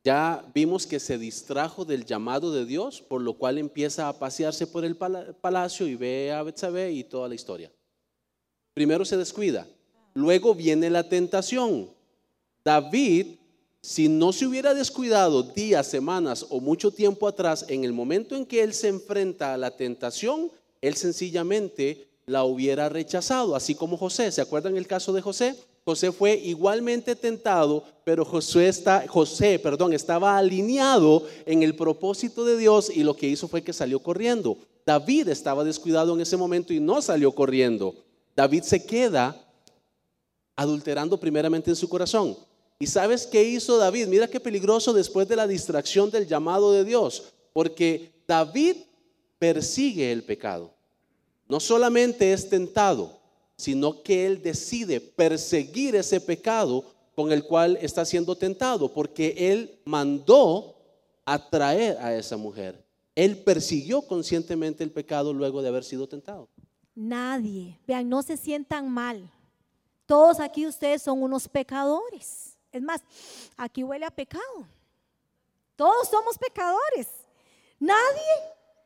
ya 0.04 0.44
vimos 0.54 0.86
que 0.86 1.00
se 1.00 1.18
distrajo 1.18 1.86
del 1.86 2.06
llamado 2.06 2.52
de 2.52 2.66
Dios, 2.66 3.02
por 3.02 3.22
lo 3.22 3.36
cual 3.36 3.58
empieza 3.58 4.10
a 4.10 4.20
pasearse 4.20 4.68
por 4.68 4.84
el 4.84 4.98
pala- 4.98 5.34
palacio 5.40 5.88
y 5.88 5.96
ve 5.96 6.32
a 6.32 6.44
Betsabé 6.44 6.92
y 6.92 7.04
toda 7.04 7.30
la 7.30 7.36
historia. 7.36 7.72
Primero 8.74 9.06
se 9.06 9.18
descuida, 9.18 9.68
luego 10.14 10.56
viene 10.56 10.90
la 10.90 11.08
tentación. 11.08 11.90
David, 12.66 13.36
si 13.82 14.10
no 14.10 14.34
se 14.34 14.46
hubiera 14.46 14.74
descuidado 14.74 15.44
días, 15.44 15.88
semanas 15.88 16.46
o 16.50 16.60
mucho 16.60 16.92
tiempo 16.92 17.28
atrás, 17.28 17.66
en 17.70 17.84
el 17.84 17.94
momento 17.94 18.36
en 18.36 18.46
que 18.46 18.64
él 18.64 18.74
se 18.74 18.90
enfrenta 18.90 19.54
a 19.54 19.58
la 19.58 19.76
tentación, 19.76 20.52
él 20.82 20.96
sencillamente 20.96 22.08
la 22.26 22.44
hubiera 22.44 22.90
rechazado, 22.90 23.56
así 23.56 23.76
como 23.76 23.98
José. 23.98 24.32
¿Se 24.32 24.42
acuerdan 24.42 24.76
el 24.78 24.88
caso 24.88 25.14
de 25.14 25.22
José? 25.22 25.56
José 25.86 26.12
fue 26.12 26.36
igualmente 26.36 27.16
tentado, 27.16 27.84
pero 28.06 28.24
José, 28.24 28.70
está, 28.70 29.06
José 29.08 29.62
estaba 29.92 30.38
alineado 30.38 31.28
en 31.46 31.62
el 31.62 31.76
propósito 31.76 32.46
de 32.46 32.58
Dios 32.58 32.90
y 32.90 33.04
lo 33.04 33.16
que 33.16 33.28
hizo 33.28 33.48
fue 33.50 33.64
que 33.64 33.74
salió 33.74 34.00
corriendo. 34.00 34.58
David 34.86 35.28
estaba 35.30 35.64
descuidado 35.64 36.14
en 36.14 36.22
ese 36.22 36.38
momento 36.38 36.74
y 36.74 36.80
no 36.80 37.02
salió 37.02 37.34
corriendo. 37.34 37.96
David 38.36 38.64
se 38.64 38.86
queda 38.86 39.46
adulterando 40.56 41.20
primeramente 41.20 41.70
en 41.70 41.76
su 41.76 41.90
corazón. 41.90 42.38
¿Y 42.80 42.88
sabes 42.88 43.28
qué 43.28 43.44
hizo 43.44 43.78
David? 43.78 44.08
Mira 44.08 44.28
qué 44.28 44.40
peligroso 44.40 44.94
después 44.94 45.28
de 45.28 45.36
la 45.36 45.48
distracción 45.48 46.10
del 46.12 46.28
llamado 46.28 46.72
de 46.72 46.84
Dios, 46.84 47.34
porque 47.54 48.12
David 48.28 48.78
persigue 49.38 50.12
el 50.12 50.24
pecado. 50.24 50.74
No 51.48 51.60
solamente 51.60 52.34
es 52.34 52.50
tentado, 52.50 53.20
sino 53.56 54.04
que 54.04 54.26
él 54.26 54.42
decide 54.42 55.00
perseguir 55.00 55.96
ese 55.96 56.20
pecado 56.20 56.84
con 57.16 57.32
el 57.32 57.44
cual 57.44 57.78
está 57.82 58.06
siendo 58.06 58.36
tentado, 58.36 58.92
porque 58.94 59.36
él 59.38 59.80
mandó 59.86 60.76
atraer 61.26 61.98
a 61.98 62.16
esa 62.16 62.38
mujer. 62.38 62.84
Él 63.16 63.38
persiguió 63.44 64.02
conscientemente 64.02 64.84
el 64.84 64.92
pecado 64.92 65.34
luego 65.34 65.62
de 65.62 65.70
haber 65.70 65.84
sido 65.84 66.08
tentado. 66.08 66.50
Nadie. 66.96 67.80
Vean, 67.88 68.10
no 68.10 68.24
se 68.24 68.38
sientan 68.38 68.90
mal. 68.90 69.30
Todos 70.06 70.40
aquí 70.40 70.66
ustedes 70.68 71.02
son 71.02 71.22
unos 71.22 71.48
pecadores. 71.48 72.58
Es 72.72 72.82
más, 72.82 73.02
aquí 73.56 73.84
huele 73.84 74.06
a 74.06 74.12
pecado. 74.12 74.68
Todos 75.76 76.08
somos 76.10 76.38
pecadores. 76.38 77.08
Nadie, 77.80 78.34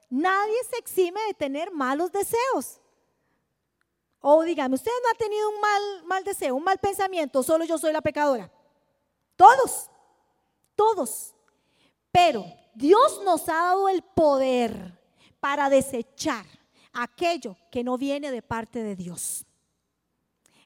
nadie 0.09 0.55
se 0.69 0.77
exime 0.77 1.19
de 1.27 1.33
tener 1.33 1.71
malos 1.71 2.11
deseos. 2.11 2.79
O 4.19 4.43
dígame, 4.43 4.75
usted 4.75 4.91
no 5.03 5.09
ha 5.11 5.17
tenido 5.17 5.49
un 5.49 5.61
mal, 5.61 6.05
mal 6.05 6.23
deseo, 6.23 6.55
un 6.55 6.63
mal 6.63 6.77
pensamiento, 6.79 7.43
solo 7.43 7.65
yo 7.65 7.77
soy 7.77 7.93
la 7.93 8.01
pecadora. 8.01 8.51
Todos, 9.35 9.89
todos. 10.75 11.35
Pero 12.11 12.45
Dios 12.73 13.21
nos 13.23 13.47
ha 13.49 13.53
dado 13.53 13.89
el 13.89 14.01
poder 14.01 14.99
para 15.39 15.69
desechar 15.69 16.45
aquello 16.93 17.55
que 17.71 17.83
no 17.83 17.97
viene 17.97 18.31
de 18.31 18.41
parte 18.41 18.81
de 18.81 18.95
Dios. 18.95 19.45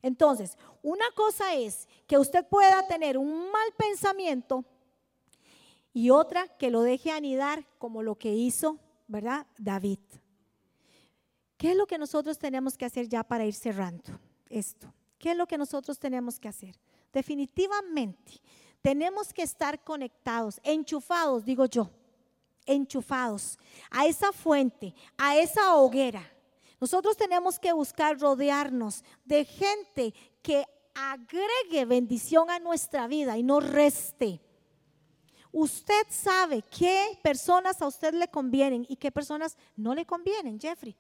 Entonces, 0.01 0.57
una 0.81 1.05
cosa 1.11 1.53
es 1.53 1.87
que 2.07 2.17
usted 2.17 2.45
pueda 2.47 2.87
tener 2.87 3.17
un 3.17 3.51
mal 3.51 3.73
pensamiento 3.77 4.65
y 5.93 6.09
otra 6.09 6.47
que 6.57 6.71
lo 6.71 6.81
deje 6.81 7.11
anidar 7.11 7.65
como 7.77 8.01
lo 8.01 8.15
que 8.15 8.33
hizo, 8.33 8.79
¿verdad? 9.07 9.45
David. 9.57 9.99
¿Qué 11.61 11.73
es 11.73 11.77
lo 11.77 11.85
que 11.85 11.99
nosotros 11.99 12.39
tenemos 12.39 12.75
que 12.75 12.85
hacer 12.85 13.07
ya 13.07 13.23
para 13.23 13.45
ir 13.45 13.53
cerrando 13.53 14.19
esto? 14.49 14.91
¿Qué 15.19 15.29
es 15.29 15.37
lo 15.37 15.45
que 15.45 15.59
nosotros 15.59 15.99
tenemos 15.99 16.39
que 16.39 16.47
hacer? 16.47 16.75
Definitivamente, 17.13 18.41
tenemos 18.81 19.31
que 19.31 19.43
estar 19.43 19.83
conectados, 19.83 20.59
enchufados, 20.63 21.45
digo 21.45 21.67
yo, 21.67 21.87
enchufados 22.65 23.59
a 23.91 24.07
esa 24.07 24.31
fuente, 24.31 24.95
a 25.15 25.37
esa 25.37 25.75
hoguera. 25.75 26.27
Nosotros 26.79 27.15
tenemos 27.15 27.59
que 27.59 27.71
buscar 27.73 28.19
rodearnos 28.19 29.03
de 29.23 29.45
gente 29.45 30.15
que 30.41 30.65
agregue 30.95 31.85
bendición 31.85 32.49
a 32.49 32.57
nuestra 32.57 33.05
vida 33.05 33.37
y 33.37 33.43
no 33.43 33.59
reste. 33.59 34.41
Usted 35.51 36.07
sabe 36.09 36.63
qué 36.75 37.19
personas 37.21 37.83
a 37.83 37.85
usted 37.85 38.15
le 38.15 38.29
convienen 38.29 38.83
y 38.89 38.95
qué 38.95 39.11
personas 39.11 39.55
no 39.75 39.93
le 39.93 40.07
convienen, 40.07 40.59
Jeffrey. 40.59 40.97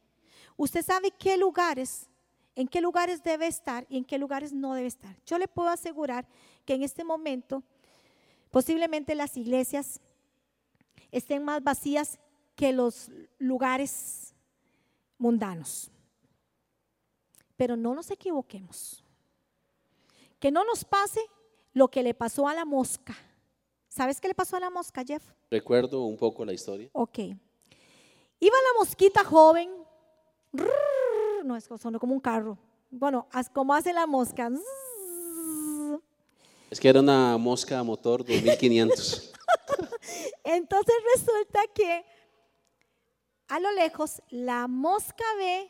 Usted 0.61 0.85
sabe 0.85 1.09
qué 1.09 1.37
lugares 1.37 2.07
en 2.55 2.67
qué 2.67 2.81
lugares 2.81 3.23
debe 3.23 3.47
estar 3.47 3.87
y 3.89 3.97
en 3.97 4.05
qué 4.05 4.19
lugares 4.19 4.53
no 4.53 4.75
debe 4.75 4.87
estar. 4.87 5.17
Yo 5.25 5.39
le 5.39 5.47
puedo 5.47 5.69
asegurar 5.69 6.27
que 6.65 6.75
en 6.75 6.83
este 6.83 7.03
momento 7.03 7.63
posiblemente 8.51 9.15
las 9.15 9.37
iglesias 9.37 9.99
estén 11.11 11.43
más 11.43 11.63
vacías 11.63 12.19
que 12.55 12.73
los 12.73 13.09
lugares 13.39 14.35
mundanos. 15.17 15.89
Pero 17.57 17.75
no 17.75 17.95
nos 17.95 18.11
equivoquemos. 18.11 19.03
Que 20.39 20.51
no 20.51 20.63
nos 20.63 20.85
pase 20.85 21.21
lo 21.73 21.87
que 21.87 22.03
le 22.03 22.13
pasó 22.13 22.47
a 22.47 22.53
la 22.53 22.65
mosca. 22.65 23.15
¿Sabes 23.87 24.21
qué 24.21 24.27
le 24.27 24.35
pasó 24.35 24.57
a 24.57 24.59
la 24.59 24.69
mosca, 24.69 25.03
Jeff? 25.03 25.23
Recuerdo 25.49 26.03
un 26.03 26.17
poco 26.17 26.45
la 26.45 26.53
historia. 26.53 26.87
Ok. 26.93 27.17
Iba 27.17 27.39
la 28.39 28.79
mosquita 28.79 29.23
joven. 29.23 29.80
No, 30.51 31.55
es 31.55 31.65
sonó 31.65 31.99
como 31.99 32.13
un 32.13 32.19
carro. 32.19 32.57
Bueno, 32.89 33.27
como 33.53 33.73
hace 33.73 33.93
la 33.93 34.05
mosca. 34.05 34.49
Es 36.69 36.79
que 36.79 36.89
era 36.89 36.99
una 36.99 37.37
mosca 37.37 37.79
a 37.79 37.83
motor 37.83 38.19
2500. 38.19 39.33
Entonces 40.43 40.95
resulta 41.15 41.61
que 41.73 42.05
a 43.47 43.59
lo 43.59 43.71
lejos 43.73 44.21
la 44.29 44.67
mosca 44.67 45.23
ve 45.37 45.69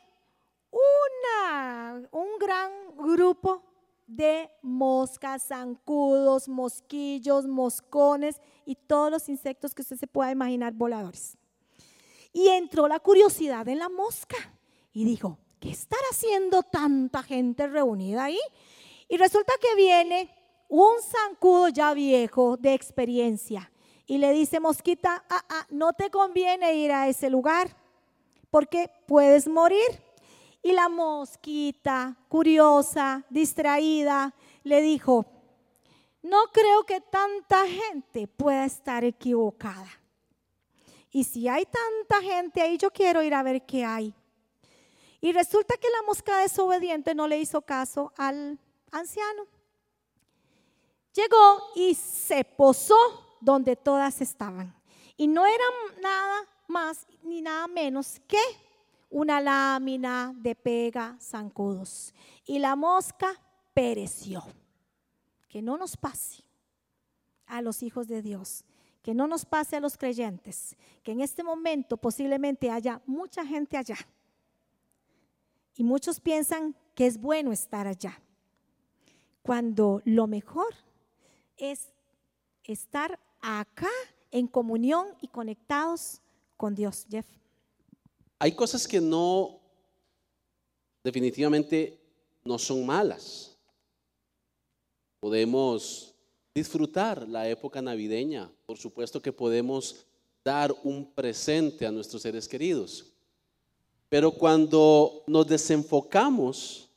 una, 0.71 2.07
un 2.11 2.37
gran 2.39 2.71
grupo 2.97 3.63
de 4.07 4.49
moscas, 4.61 5.47
zancudos, 5.47 6.47
mosquillos, 6.47 7.45
moscones 7.45 8.41
y 8.65 8.75
todos 8.75 9.09
los 9.09 9.29
insectos 9.29 9.73
que 9.73 9.81
usted 9.81 9.97
se 9.97 10.07
pueda 10.07 10.31
imaginar 10.31 10.73
voladores. 10.73 11.37
Y 12.33 12.47
entró 12.47 12.87
la 12.87 12.99
curiosidad 12.99 13.67
en 13.67 13.79
la 13.79 13.89
mosca 13.89 14.37
y 14.93 15.05
dijo, 15.05 15.37
¿qué 15.59 15.69
estará 15.69 16.03
haciendo 16.11 16.63
tanta 16.63 17.23
gente 17.23 17.67
reunida 17.67 18.25
ahí? 18.25 18.39
Y 19.07 19.17
resulta 19.17 19.53
que 19.61 19.75
viene 19.75 20.29
un 20.67 21.01
zancudo 21.01 21.69
ya 21.69 21.93
viejo 21.93 22.57
de 22.57 22.73
experiencia 22.73 23.71
y 24.05 24.17
le 24.17 24.31
dice, 24.31 24.59
mosquita, 24.59 25.23
ah, 25.29 25.45
ah, 25.49 25.67
no 25.69 25.93
te 25.93 26.09
conviene 26.09 26.75
ir 26.75 26.91
a 26.91 27.07
ese 27.07 27.29
lugar 27.29 27.75
porque 28.49 28.91
puedes 29.07 29.47
morir. 29.47 30.03
Y 30.63 30.73
la 30.73 30.89
mosquita, 30.89 32.17
curiosa, 32.27 33.25
distraída, 33.29 34.35
le 34.63 34.81
dijo, 34.81 35.25
no 36.21 36.37
creo 36.51 36.85
que 36.85 37.01
tanta 37.01 37.65
gente 37.67 38.27
pueda 38.27 38.65
estar 38.65 39.03
equivocada. 39.03 39.89
Y 41.09 41.23
si 41.23 41.47
hay 41.47 41.65
tanta 41.65 42.21
gente 42.21 42.61
ahí, 42.61 42.77
yo 42.77 42.91
quiero 42.91 43.23
ir 43.23 43.33
a 43.33 43.43
ver 43.43 43.65
qué 43.65 43.83
hay. 43.83 44.13
Y 45.21 45.31
resulta 45.31 45.77
que 45.77 45.87
la 45.89 46.01
mosca 46.07 46.39
desobediente 46.39 47.13
no 47.13 47.27
le 47.27 47.39
hizo 47.39 47.61
caso 47.61 48.11
al 48.17 48.59
anciano. 48.91 49.45
Llegó 51.13 51.71
y 51.75 51.93
se 51.93 52.43
posó 52.43 52.97
donde 53.39 53.75
todas 53.75 54.19
estaban. 54.19 54.75
Y 55.15 55.27
no 55.27 55.45
era 55.45 55.63
nada 56.01 56.47
más 56.67 57.05
ni 57.21 57.41
nada 57.41 57.67
menos 57.67 58.19
que 58.27 58.41
una 59.11 59.39
lámina 59.39 60.33
de 60.35 60.55
pega 60.55 61.17
zancudos. 61.21 62.13
Y 62.45 62.59
la 62.59 62.75
mosca 62.75 63.39
pereció. 63.73 64.43
Que 65.47 65.61
no 65.61 65.77
nos 65.77 65.97
pase 65.97 66.43
a 67.45 67.61
los 67.61 67.83
hijos 67.83 68.07
de 68.07 68.21
Dios, 68.21 68.63
que 69.03 69.13
no 69.13 69.27
nos 69.27 69.45
pase 69.45 69.75
a 69.75 69.81
los 69.81 69.97
creyentes, 69.97 70.77
que 71.03 71.11
en 71.11 71.19
este 71.19 71.43
momento 71.43 71.97
posiblemente 71.97 72.71
haya 72.71 73.01
mucha 73.05 73.45
gente 73.45 73.75
allá. 73.75 73.97
Y 75.75 75.83
muchos 75.83 76.19
piensan 76.19 76.75
que 76.95 77.07
es 77.07 77.19
bueno 77.19 77.51
estar 77.51 77.87
allá, 77.87 78.21
cuando 79.41 80.01
lo 80.05 80.27
mejor 80.27 80.73
es 81.57 81.93
estar 82.63 83.19
acá 83.39 83.89
en 84.31 84.47
comunión 84.47 85.07
y 85.21 85.27
conectados 85.27 86.21
con 86.57 86.75
Dios, 86.75 87.05
Jeff. 87.09 87.25
Hay 88.39 88.53
cosas 88.53 88.87
que 88.87 88.99
no, 88.99 89.59
definitivamente 91.03 91.99
no 92.43 92.57
son 92.57 92.85
malas. 92.85 93.57
Podemos 95.19 96.15
disfrutar 96.53 97.27
la 97.27 97.47
época 97.47 97.81
navideña. 97.81 98.51
Por 98.65 98.77
supuesto 98.77 99.21
que 99.21 99.31
podemos 99.31 100.05
dar 100.43 100.75
un 100.83 101.05
presente 101.13 101.85
a 101.85 101.91
nuestros 101.91 102.23
seres 102.23 102.47
queridos. 102.47 103.10
Pero 104.11 104.31
cuando 104.31 105.23
nos 105.25 105.47
desenfocamos 105.47 106.89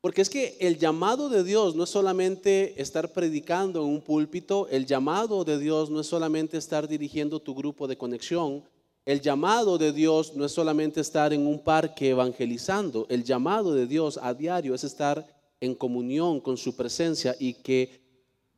porque 0.00 0.22
es 0.22 0.30
que 0.30 0.56
el 0.60 0.78
llamado 0.78 1.28
de 1.28 1.44
Dios 1.44 1.76
no 1.76 1.84
es 1.84 1.90
solamente 1.90 2.80
estar 2.80 3.12
predicando 3.12 3.82
en 3.84 3.88
un 3.88 4.00
púlpito, 4.00 4.66
el 4.68 4.84
llamado 4.84 5.44
de 5.44 5.58
Dios 5.58 5.90
no 5.90 6.00
es 6.00 6.08
solamente 6.08 6.56
estar 6.56 6.88
dirigiendo 6.88 7.38
tu 7.38 7.54
grupo 7.54 7.86
de 7.86 7.96
conexión, 7.96 8.64
el 9.04 9.20
llamado 9.20 9.78
de 9.78 9.92
Dios 9.92 10.34
no 10.34 10.44
es 10.44 10.50
solamente 10.50 11.00
estar 11.00 11.32
en 11.32 11.46
un 11.46 11.60
parque 11.60 12.08
evangelizando, 12.08 13.06
el 13.10 13.22
llamado 13.22 13.74
de 13.74 13.86
Dios 13.86 14.18
a 14.20 14.34
diario 14.34 14.74
es 14.74 14.82
estar 14.82 15.24
en 15.60 15.76
comunión 15.76 16.40
con 16.40 16.56
su 16.56 16.74
presencia 16.74 17.36
y 17.38 17.54
que 17.54 18.00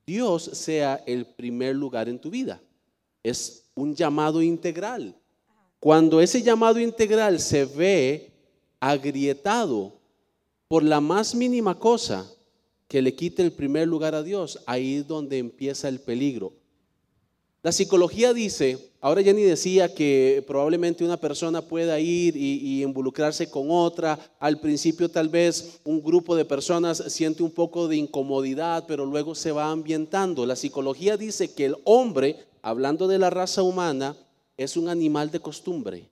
Dios 0.06 0.44
sea 0.44 1.02
el 1.06 1.26
primer 1.26 1.76
lugar 1.76 2.08
en 2.08 2.20
tu 2.20 2.30
vida. 2.30 2.62
Es 3.22 3.64
un 3.74 3.94
llamado 3.94 4.40
integral. 4.40 5.14
Cuando 5.84 6.22
ese 6.22 6.40
llamado 6.40 6.80
integral 6.80 7.38
se 7.38 7.66
ve 7.66 8.32
agrietado 8.80 9.92
por 10.66 10.82
la 10.82 10.98
más 10.98 11.34
mínima 11.34 11.78
cosa 11.78 12.26
que 12.88 13.02
le 13.02 13.14
quite 13.14 13.42
el 13.42 13.52
primer 13.52 13.86
lugar 13.86 14.14
a 14.14 14.22
Dios, 14.22 14.60
ahí 14.64 14.94
es 14.94 15.06
donde 15.06 15.36
empieza 15.36 15.90
el 15.90 16.00
peligro. 16.00 16.54
La 17.62 17.70
psicología 17.70 18.32
dice, 18.32 18.78
ahora 19.02 19.22
Jenny 19.22 19.42
decía 19.42 19.94
que 19.94 20.42
probablemente 20.46 21.04
una 21.04 21.18
persona 21.18 21.60
pueda 21.60 22.00
ir 22.00 22.34
y, 22.34 22.82
involucrarse 22.82 23.50
con 23.50 23.66
otra. 23.68 24.18
Al 24.40 24.60
principio 24.60 25.10
tal 25.10 25.28
vez 25.28 25.80
un 25.84 26.02
grupo 26.02 26.34
de 26.34 26.46
personas 26.46 27.04
siente 27.08 27.42
un 27.42 27.50
poco 27.50 27.88
de 27.88 27.96
incomodidad, 27.96 28.86
pero 28.88 29.04
luego 29.04 29.34
se 29.34 29.52
va 29.52 29.70
ambientando. 29.70 30.46
La 30.46 30.56
psicología 30.56 31.18
dice 31.18 31.52
que 31.52 31.66
el 31.66 31.76
hombre, 31.84 32.38
hablando 32.62 33.06
de 33.06 33.18
la 33.18 33.28
raza 33.28 33.62
humana, 33.62 34.16
es 34.56 34.76
un 34.76 34.88
animal 34.88 35.30
de 35.30 35.40
costumbre. 35.40 36.08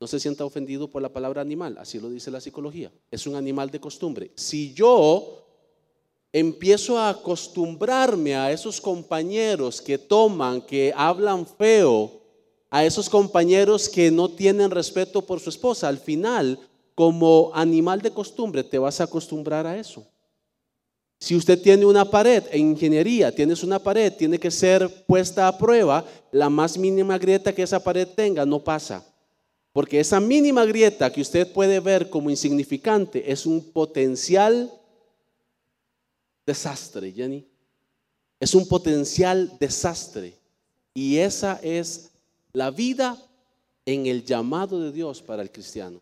No 0.00 0.06
se 0.06 0.20
sienta 0.20 0.44
ofendido 0.44 0.88
por 0.88 1.02
la 1.02 1.12
palabra 1.12 1.40
animal, 1.40 1.76
así 1.78 1.98
lo 1.98 2.08
dice 2.08 2.30
la 2.30 2.40
psicología. 2.40 2.92
Es 3.10 3.26
un 3.26 3.34
animal 3.34 3.70
de 3.70 3.80
costumbre. 3.80 4.30
Si 4.36 4.72
yo 4.72 5.44
empiezo 6.32 6.98
a 6.98 7.10
acostumbrarme 7.10 8.36
a 8.36 8.52
esos 8.52 8.80
compañeros 8.80 9.82
que 9.82 9.98
toman, 9.98 10.60
que 10.62 10.92
hablan 10.94 11.46
feo, 11.46 12.18
a 12.70 12.84
esos 12.84 13.08
compañeros 13.08 13.88
que 13.88 14.10
no 14.10 14.28
tienen 14.28 14.70
respeto 14.70 15.22
por 15.22 15.40
su 15.40 15.50
esposa, 15.50 15.88
al 15.88 15.98
final, 15.98 16.58
como 16.94 17.50
animal 17.54 18.00
de 18.02 18.12
costumbre, 18.12 18.62
te 18.62 18.78
vas 18.78 19.00
a 19.00 19.04
acostumbrar 19.04 19.66
a 19.66 19.78
eso. 19.78 20.06
Si 21.18 21.34
usted 21.34 21.60
tiene 21.60 21.84
una 21.84 22.04
pared 22.04 22.44
en 22.52 22.70
ingeniería, 22.70 23.34
tienes 23.34 23.64
una 23.64 23.80
pared, 23.80 24.12
tiene 24.12 24.38
que 24.38 24.50
ser 24.50 25.04
puesta 25.04 25.48
a 25.48 25.58
prueba, 25.58 26.04
la 26.30 26.48
más 26.48 26.78
mínima 26.78 27.18
grieta 27.18 27.52
que 27.52 27.64
esa 27.64 27.82
pared 27.82 28.06
tenga 28.06 28.46
no 28.46 28.62
pasa. 28.62 29.04
Porque 29.72 29.98
esa 29.98 30.20
mínima 30.20 30.64
grieta 30.64 31.12
que 31.12 31.20
usted 31.20 31.52
puede 31.52 31.80
ver 31.80 32.08
como 32.08 32.30
insignificante 32.30 33.30
es 33.30 33.46
un 33.46 33.72
potencial 33.72 34.72
desastre, 36.46 37.12
Jenny. 37.12 37.46
Es 38.40 38.54
un 38.54 38.66
potencial 38.68 39.52
desastre. 39.58 40.34
Y 40.94 41.18
esa 41.18 41.58
es 41.62 42.10
la 42.52 42.70
vida 42.70 43.20
en 43.84 44.06
el 44.06 44.24
llamado 44.24 44.80
de 44.80 44.92
Dios 44.92 45.20
para 45.20 45.42
el 45.42 45.50
cristiano. 45.50 46.00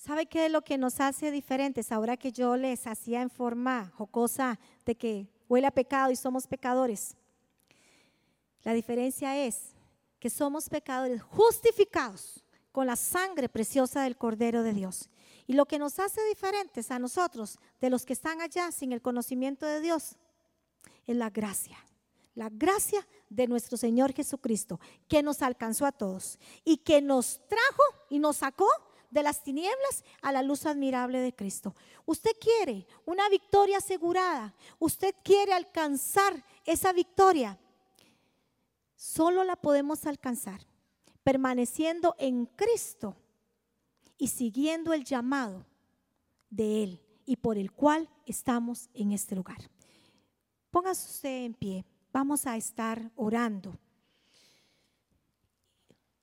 ¿Sabe 0.00 0.24
qué 0.24 0.46
es 0.46 0.50
lo 0.50 0.62
que 0.62 0.78
nos 0.78 0.98
hace 0.98 1.30
diferentes? 1.30 1.92
Ahora 1.92 2.16
que 2.16 2.32
yo 2.32 2.56
les 2.56 2.86
hacía 2.86 3.20
en 3.20 3.28
forma 3.28 3.92
jocosa 3.98 4.58
de 4.86 4.94
que 4.94 5.28
huele 5.46 5.66
a 5.66 5.70
pecado 5.70 6.10
y 6.10 6.16
somos 6.16 6.46
pecadores. 6.46 7.14
La 8.62 8.72
diferencia 8.72 9.36
es 9.36 9.74
que 10.18 10.30
somos 10.30 10.70
pecadores 10.70 11.20
justificados 11.20 12.42
con 12.72 12.86
la 12.86 12.96
sangre 12.96 13.50
preciosa 13.50 14.02
del 14.04 14.16
Cordero 14.16 14.62
de 14.62 14.72
Dios. 14.72 15.10
Y 15.46 15.52
lo 15.52 15.66
que 15.66 15.78
nos 15.78 15.98
hace 15.98 16.24
diferentes 16.28 16.90
a 16.90 16.98
nosotros 16.98 17.58
de 17.78 17.90
los 17.90 18.06
que 18.06 18.14
están 18.14 18.40
allá 18.40 18.72
sin 18.72 18.92
el 18.92 19.02
conocimiento 19.02 19.66
de 19.66 19.82
Dios 19.82 20.16
es 21.06 21.14
la 21.14 21.28
gracia. 21.28 21.76
La 22.34 22.48
gracia 22.48 23.06
de 23.28 23.46
nuestro 23.46 23.76
Señor 23.76 24.14
Jesucristo, 24.14 24.80
que 25.08 25.22
nos 25.22 25.42
alcanzó 25.42 25.84
a 25.84 25.92
todos 25.92 26.38
y 26.64 26.78
que 26.78 27.02
nos 27.02 27.42
trajo 27.48 27.82
y 28.08 28.18
nos 28.18 28.38
sacó 28.38 28.66
de 29.10 29.22
las 29.22 29.42
tinieblas 29.42 30.04
a 30.22 30.32
la 30.32 30.42
luz 30.42 30.66
admirable 30.66 31.20
de 31.20 31.34
Cristo. 31.34 31.74
Usted 32.06 32.32
quiere 32.40 32.86
una 33.04 33.28
victoria 33.28 33.78
asegurada. 33.78 34.54
Usted 34.78 35.14
quiere 35.22 35.52
alcanzar 35.52 36.44
esa 36.64 36.92
victoria. 36.92 37.58
Solo 38.94 39.44
la 39.44 39.56
podemos 39.56 40.06
alcanzar 40.06 40.60
permaneciendo 41.22 42.14
en 42.18 42.46
Cristo 42.46 43.16
y 44.16 44.28
siguiendo 44.28 44.92
el 44.92 45.04
llamado 45.04 45.66
de 46.48 46.82
Él 46.82 47.02
y 47.26 47.36
por 47.36 47.58
el 47.58 47.72
cual 47.72 48.08
estamos 48.26 48.88
en 48.94 49.12
este 49.12 49.36
lugar. 49.36 49.58
Póngase 50.70 51.10
usted 51.10 51.44
en 51.44 51.54
pie. 51.54 51.84
Vamos 52.12 52.46
a 52.46 52.56
estar 52.56 53.10
orando. 53.16 53.78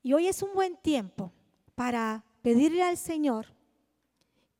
Y 0.03 0.13
hoy 0.13 0.27
es 0.27 0.41
un 0.41 0.53
buen 0.53 0.77
tiempo 0.77 1.31
para 1.75 2.23
pedirle 2.47 2.81
al 2.81 2.95
Señor 2.95 3.45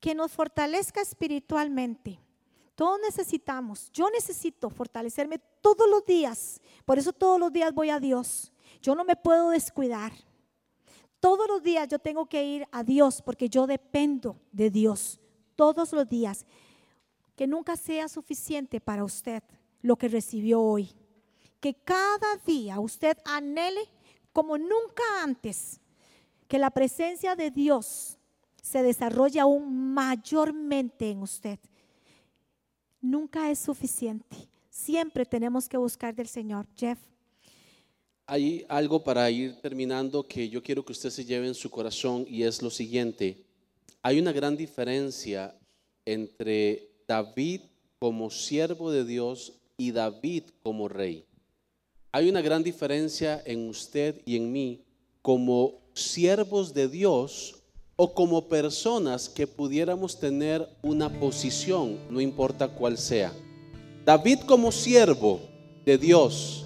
que 0.02 0.14
nos 0.14 0.34
fortalezca 0.34 1.00
espiritualmente. 1.00 2.20
Todos 2.76 3.00
necesitamos, 3.00 3.90
yo 3.94 4.10
necesito 4.10 4.70
fortalecerme 4.70 5.40
todos 5.62 5.90
los 5.90 6.04
días. 6.06 6.60
Por 6.84 7.00
eso 7.00 7.14
todos 7.14 7.40
los 7.40 7.50
días 7.50 7.74
voy 7.74 7.90
a 7.90 7.98
Dios. 7.98 8.52
Yo 8.82 8.94
no 8.94 9.06
me 9.06 9.16
puedo 9.16 9.52
descuidar. 9.52 10.12
Todos 11.22 11.48
los 11.48 11.64
días 11.64 11.88
yo 11.88 11.98
tengo 11.98 12.26
que 12.26 12.44
ir 12.44 12.68
a 12.74 12.84
Dios 12.84 13.22
porque 13.22 13.48
yo 13.48 13.66
dependo 13.66 14.38
de 14.52 14.70
Dios. 14.70 15.22
Todos 15.56 15.94
los 15.94 16.10
días. 16.10 16.46
Que 17.38 17.48
nunca 17.48 17.78
sea 17.78 18.10
suficiente 18.10 18.82
para 18.82 19.06
usted 19.06 19.42
lo 19.82 19.96
que 19.96 20.10
recibió 20.10 20.60
hoy. 20.60 20.94
Que 21.62 21.74
cada 21.74 22.36
día 22.46 22.82
usted 22.82 23.18
anhele 23.24 23.88
como 24.34 24.58
nunca 24.58 25.04
antes 25.24 25.80
que 26.48 26.60
la 26.60 26.70
presencia 26.72 27.36
de 27.36 27.52
Dios 27.52 28.18
se 28.62 28.84
desarrolle 28.84 29.40
aún 29.40 29.94
mayormente 29.94 31.10
en 31.10 31.22
usted. 31.22 31.60
Nunca 33.02 33.50
es 33.50 33.60
suficiente. 33.60 34.36
Siempre 34.70 35.26
tenemos 35.26 35.70
que 35.70 35.78
buscar 35.78 36.16
del 36.16 36.28
Señor. 36.28 36.68
Jeff. 36.76 37.00
Hay 38.26 38.66
algo 38.68 39.04
para 39.04 39.30
ir 39.32 39.62
terminando 39.62 40.28
que 40.28 40.50
yo 40.50 40.62
quiero 40.62 40.84
que 40.84 40.92
usted 40.92 41.10
se 41.10 41.24
lleve 41.24 41.48
en 41.48 41.56
su 41.56 41.70
corazón 41.70 42.26
y 42.28 42.44
es 42.44 42.62
lo 42.62 42.70
siguiente. 42.70 43.46
Hay 44.02 44.20
una 44.20 44.34
gran 44.34 44.58
diferencia 44.58 45.56
entre 46.06 46.90
David 47.08 47.62
como 48.00 48.30
siervo 48.30 48.92
de 48.92 49.06
Dios 49.06 49.54
y 49.78 49.92
David 49.92 50.44
como 50.62 50.88
rey. 50.88 51.26
Hay 52.12 52.30
una 52.30 52.42
gran 52.42 52.64
diferencia 52.64 53.42
en 53.46 53.70
usted 53.70 54.22
y 54.26 54.36
en 54.36 54.52
mí 54.52 54.82
como 55.22 55.87
siervos 55.98 56.74
de 56.74 56.88
Dios 56.88 57.56
o 57.96 58.14
como 58.14 58.48
personas 58.48 59.28
que 59.28 59.48
pudiéramos 59.48 60.20
tener 60.20 60.70
una 60.84 61.20
posición, 61.20 61.98
no 62.10 62.22
importa 62.22 62.68
cuál 62.68 62.98
sea. 62.98 63.34
David 64.06 64.40
como 64.48 64.72
siervo 64.72 65.40
de 65.84 65.98
Dios 65.98 66.66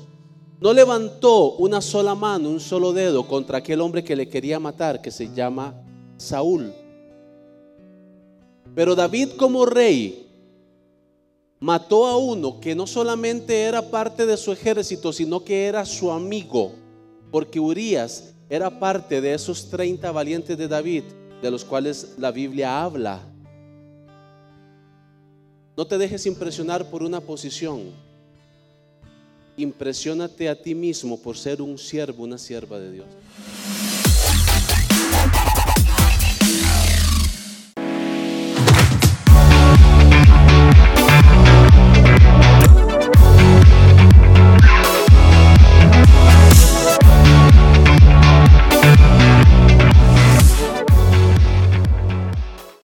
no 0.60 0.74
levantó 0.74 1.54
una 1.54 1.82
sola 1.82 2.14
mano, 2.14 2.50
un 2.50 2.60
solo 2.60 2.94
dedo 2.94 3.28
contra 3.28 3.58
aquel 3.58 3.82
hombre 3.82 4.04
que 4.04 4.16
le 4.16 4.30
quería 4.30 4.60
matar, 4.60 5.02
que 5.02 5.10
se 5.10 5.34
llama 5.34 5.74
Saúl. 6.18 6.72
Pero 8.76 8.94
David 8.96 9.30
como 9.38 9.66
rey 9.66 10.28
mató 11.60 12.06
a 12.06 12.18
uno 12.18 12.60
que 12.60 12.76
no 12.76 12.86
solamente 12.86 13.62
era 13.64 13.90
parte 13.90 14.26
de 14.26 14.38
su 14.38 14.52
ejército, 14.52 15.12
sino 15.14 15.44
que 15.44 15.66
era 15.66 15.86
su 15.86 16.12
amigo, 16.12 16.74
porque 17.32 17.60
Urias 17.60 18.34
era 18.52 18.70
parte 18.80 19.22
de 19.22 19.34
esos 19.34 19.70
30 19.70 20.12
valientes 20.12 20.58
de 20.58 20.68
David, 20.68 21.04
de 21.42 21.50
los 21.50 21.64
cuales 21.64 22.16
la 22.18 22.32
Biblia 22.32 22.84
habla. 22.84 23.22
No 25.78 25.88
te 25.88 25.98
dejes 25.98 26.26
impresionar 26.26 26.86
por 26.90 27.02
una 27.02 27.22
posición 27.22 27.94
impresiónate 29.58 30.50
a 30.50 30.62
ti 30.62 30.76
mismo 30.76 31.18
por 31.22 31.38
ser 31.38 31.62
un 31.62 31.78
siervo, 31.78 32.24
una 32.24 32.38
sierva 32.38 32.80
de 32.80 32.92
Dios. 32.92 33.08